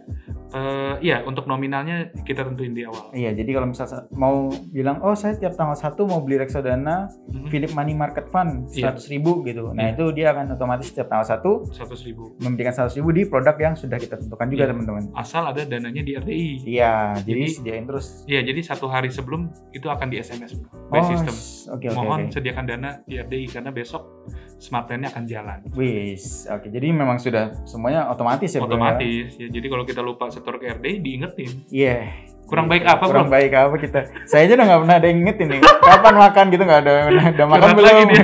Eh, 0.54 0.94
iya, 1.02 1.16
untuk 1.22 1.44
nominalnya 1.44 1.96
kita 2.22 2.42
tentuin 2.44 2.70
di 2.70 2.82
awal. 2.82 3.10
Iya, 3.10 3.34
jadi 3.34 3.50
kalau 3.52 3.66
misalnya 3.66 4.06
mau 4.12 4.34
bilang, 4.68 5.02
oh 5.02 5.10
saya 5.12 5.34
tiap 5.34 5.54
tanggal 5.54 5.74
1 5.74 5.98
mau 6.04 6.22
beli 6.22 6.38
reksadana 6.38 7.10
Mhm. 7.26 7.46
Philip 7.48 7.72
Money 7.72 7.90
Market 7.92 8.30
Fund 8.30 8.70
Iya. 8.70 8.94
100 8.94 9.06
ribu 9.08 9.42
gitu. 9.42 9.70
Nah 9.72 9.90
Iya. 9.90 9.94
itu 9.94 10.04
dia 10.12 10.30
akan 10.30 10.54
otomatis 10.54 10.86
setiap 10.88 11.10
tanggal 11.10 11.26
1 11.28 11.66
100 11.68 12.02
ribu. 12.04 12.38
memberikan 12.38 12.70
100 12.72 12.94
ribu 12.94 13.10
di 13.10 13.22
produk 13.24 13.56
yang 13.56 13.74
sudah 13.74 13.98
kita 13.98 14.14
tentukan 14.16 14.46
juga 14.46 14.62
Iya. 14.64 14.70
teman-teman. 14.70 15.02
Asal 15.12 15.42
ada 15.44 15.62
dananya 15.64 16.02
di 16.04 16.12
RDI. 16.14 16.48
Iya, 16.62 16.94
jadi, 17.18 17.42
Jadi- 17.42 17.54
sediain 17.56 17.84
terus. 17.84 18.06
Iya, 18.24 18.40
jadi 18.44 18.60
satu 18.60 18.86
hari 18.86 19.08
sebelum 19.08 19.48
itu 19.72 19.88
akan 19.88 20.06
di 20.06 20.20
SMS 20.20 20.60
by 20.88 21.00
Oh, 21.00 21.08
system. 21.08 21.34
oke 21.72 21.86
Mohon 21.90 22.20
oke. 22.28 22.32
sediakan 22.32 22.64
dana 22.64 22.90
di 23.02 23.16
RDI 23.16 23.46
karena 23.48 23.72
besok 23.72 24.02
smart 24.56 24.86
plan-nya 24.86 25.08
akan 25.08 25.24
jalan. 25.24 25.58
Wis, 25.72 26.44
oke. 26.46 26.68
Jadi 26.68 26.88
memang 26.88 27.16
sudah 27.16 27.52
semuanya 27.64 28.06
otomatis 28.06 28.48
ya, 28.48 28.60
ya? 28.60 28.64
Otomatis 28.64 29.28
ya. 29.34 29.48
Jadi 29.48 29.66
kalau 29.66 29.84
kita 29.84 30.00
lupa 30.00 30.28
setor 30.28 30.56
ke 30.56 30.70
RDI 30.70 31.00
diingetin. 31.00 31.50
Iya. 31.68 31.96
Kurang 32.44 32.68
baik 32.68 32.84
apa, 32.84 33.08
Kurang 33.08 33.32
Bro? 33.32 33.40
baik 33.40 33.52
apa 33.52 33.76
kita? 33.80 34.00
Saya 34.28 34.44
aja 34.44 34.52
udah 34.54 34.66
nggak 34.68 34.80
pernah 34.84 34.96
ada 35.00 35.06
yang 35.08 35.18
ingetin 35.24 35.48
nih. 35.48 35.60
Kapan 35.64 36.14
makan 36.14 36.44
gitu 36.52 36.62
nggak 36.62 36.80
ada. 36.84 36.92
Udah 37.32 37.46
makan 37.48 37.68
belum? 37.72 38.08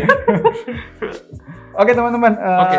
Oke 1.75 1.93
teman-teman. 1.93 2.33
eh, 2.35 2.59
Oke. 2.61 2.79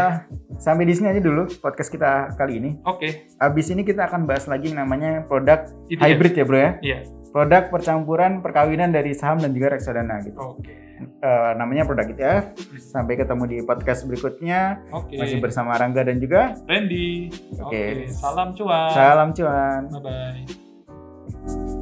Sampai 0.58 0.86
di 0.86 0.94
sini 0.94 1.10
aja 1.10 1.18
dulu 1.18 1.50
podcast 1.58 1.90
kita 1.90 2.36
kali 2.36 2.62
ini. 2.62 2.72
Oke, 2.86 3.26
Abis 3.42 3.74
ini 3.74 3.82
kita 3.82 4.06
akan 4.06 4.30
bahas 4.30 4.46
lagi 4.46 4.70
yang 4.70 4.86
namanya 4.86 5.26
produk 5.26 5.66
itu 5.90 5.98
hybrid 5.98 6.38
ya 6.38 6.46
bro 6.46 6.60
ya. 6.60 6.72
Iya. 6.82 6.98
Produk 7.32 7.72
percampuran 7.72 8.44
perkawinan 8.44 8.92
dari 8.92 9.16
saham 9.16 9.40
dan 9.40 9.56
juga 9.56 9.74
reksadana 9.74 10.22
gitu. 10.22 10.38
Oke. 10.38 10.70
Eh, 11.02 11.52
namanya 11.58 11.82
produk 11.82 12.06
ETF. 12.06 12.54
Sampai 12.78 13.18
ketemu 13.18 13.44
di 13.48 13.58
podcast 13.66 14.06
berikutnya. 14.06 14.86
Oke. 14.94 15.18
Masih 15.18 15.42
bersama 15.42 15.74
Rangga 15.74 16.06
dan 16.06 16.22
juga 16.22 16.54
Randy. 16.70 17.34
Oke. 17.58 18.06
Oke. 18.06 18.14
Salam 18.14 18.54
cuan. 18.54 18.90
salam 18.94 19.30
cuan. 19.34 19.82
Bye 19.90 20.02
bye. 20.06 21.81